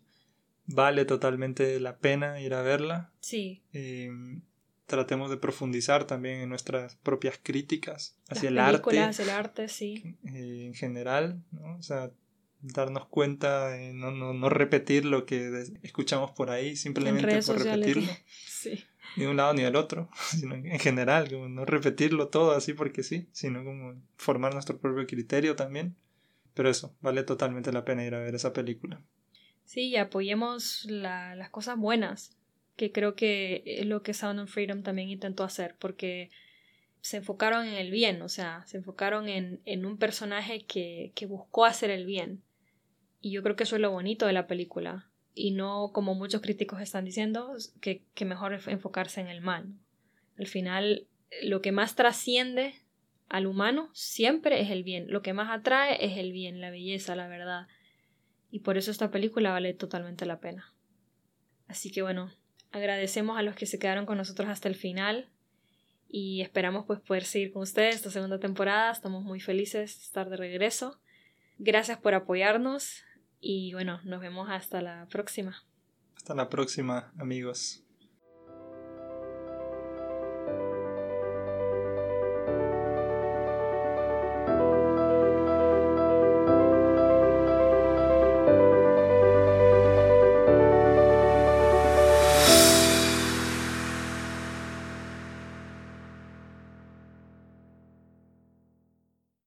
vale 0.67 1.05
totalmente 1.05 1.81
la 1.81 1.99
pena 1.99 2.41
ir 2.41 2.55
a 2.55 2.62
verla. 2.62 3.12
Sí. 3.21 3.62
Em, 3.73 4.43
tratemos 4.88 5.31
de 5.31 5.37
profundizar 5.37 6.05
también 6.05 6.40
en 6.40 6.48
nuestras 6.48 6.96
propias 6.96 7.38
críticas 7.40 8.16
hacia 8.29 8.48
el 8.48 8.59
arte. 8.59 8.98
el 8.98 9.31
arte, 9.31 9.68
sí. 9.68 10.16
Eh, 10.24 10.64
en 10.66 10.74
general, 10.74 11.44
¿no? 11.53 11.77
O 11.77 11.83
sea, 11.83 12.11
darnos 12.61 13.07
cuenta 13.07 13.68
de 13.68 13.92
no, 13.92 14.11
no, 14.11 14.33
no 14.33 14.48
repetir 14.48 15.05
lo 15.05 15.27
que 15.27 15.65
escuchamos 15.83 16.33
por 16.33 16.50
ahí 16.50 16.75
simplemente 16.75 17.40
por 17.42 17.63
repetirlo. 17.63 18.10
Sí. 18.58 18.85
Ni 19.17 19.23
de 19.23 19.31
un 19.31 19.37
lado 19.37 19.54
ni 19.54 19.63
del 19.63 19.77
otro, 19.77 20.10
sino 20.31 20.56
en 20.56 20.81
general, 20.81 21.31
como 21.31 21.48
no 21.48 21.65
repetirlo 21.65 22.29
todo 22.29 22.52
así 22.52 22.73
porque 22.73 23.04
sí, 23.04 23.29
sino 23.31 23.65
como 23.65 23.94
formar 24.17 24.52
nuestro 24.52 24.79
propio 24.79 25.06
criterio 25.06 25.54
también. 25.54 25.94
Pero 26.54 26.69
eso, 26.69 26.96
vale 27.00 27.23
totalmente 27.23 27.73
la 27.73 27.85
pena 27.85 28.04
ir 28.04 28.17
a 28.17 28.19
ver 28.19 28.35
esa 28.35 28.52
película. 28.52 29.00
Sí, 29.65 29.90
y 29.90 29.96
apoyemos 29.96 30.87
la, 30.87 31.37
las 31.37 31.50
cosas 31.50 31.79
buenas, 31.79 32.38
que 32.79 32.92
creo 32.92 33.16
que 33.16 33.64
es 33.66 33.87
lo 33.87 34.04
que 34.04 34.14
Sound 34.14 34.38
of 34.38 34.50
Freedom 34.50 34.85
también 34.85 35.10
intentó 35.10 35.42
hacer, 35.42 35.74
porque 35.81 36.31
se 37.00 37.16
enfocaron 37.16 37.66
en 37.66 37.74
el 37.74 37.90
bien, 37.90 38.22
o 38.22 38.29
sea, 38.29 38.64
se 38.66 38.76
enfocaron 38.76 39.29
en, 39.29 39.60
en 39.64 39.85
un 39.85 39.98
personaje 39.98 40.64
que, 40.64 41.10
que 41.16 41.26
buscó 41.26 41.64
hacer 41.64 41.90
el 41.90 42.06
bien. 42.06 42.40
Y 43.20 43.33
yo 43.33 43.42
creo 43.42 43.56
que 43.56 43.64
eso 43.64 43.74
es 43.74 43.83
lo 43.83 43.90
bonito 43.90 44.26
de 44.26 44.33
la 44.33 44.46
película. 44.46 45.10
Y 45.35 45.50
no 45.50 45.90
como 45.92 46.14
muchos 46.14 46.40
críticos 46.40 46.81
están 46.81 47.04
diciendo, 47.04 47.56
que, 47.81 48.04
que 48.14 48.24
mejor 48.24 48.58
enfocarse 48.68 49.20
en 49.20 49.26
el 49.26 49.40
mal. 49.40 49.74
Al 50.38 50.46
final, 50.46 51.08
lo 51.42 51.60
que 51.60 51.72
más 51.72 51.96
trasciende 51.96 52.74
al 53.29 53.48
humano 53.48 53.90
siempre 53.92 54.60
es 54.60 54.70
el 54.70 54.85
bien. 54.85 55.06
Lo 55.08 55.20
que 55.20 55.33
más 55.33 55.50
atrae 55.50 56.04
es 56.04 56.16
el 56.16 56.31
bien, 56.31 56.60
la 56.60 56.70
belleza, 56.70 57.16
la 57.16 57.26
verdad. 57.26 57.66
Y 58.52 58.60
por 58.60 58.79
eso 58.79 58.92
esta 58.92 59.10
película 59.10 59.50
vale 59.50 59.74
totalmente 59.74 60.26
la 60.26 60.38
pena. 60.38 60.72
Así 61.66 61.90
que 61.90 62.02
bueno, 62.02 62.31
agradecemos 62.73 63.38
a 63.38 63.42
los 63.42 63.54
que 63.54 63.66
se 63.66 63.79
quedaron 63.79 64.06
con 64.06 64.19
nosotros 64.19 64.48
hasta 64.48 64.69
el 64.69 64.75
final 64.75 65.29
y 66.08 66.40
esperamos 66.40 66.87
pues 66.87 67.00
poder 67.00 67.25
seguir 67.25 67.52
con 67.52 67.62
ustedes 67.62 67.96
esta 67.96 68.10
segunda 68.10 68.38
temporada. 68.38 68.90
Estamos 68.90 69.25
muy 69.25 69.40
felices 69.40 69.96
de 69.96 70.02
estar 70.02 70.29
de 70.31 70.37
regreso. 70.37 71.00
Gracias 71.58 71.98
por 71.98 72.14
apoyarnos 72.14 73.02
y 73.40 73.73
bueno, 73.73 74.00
nos 74.04 74.21
vemos 74.21 74.48
hasta 74.50 74.81
la 74.81 75.06
próxima. 75.10 75.64
Hasta 76.16 76.35
la 76.35 76.48
próxima, 76.48 77.12
amigos. 77.19 77.88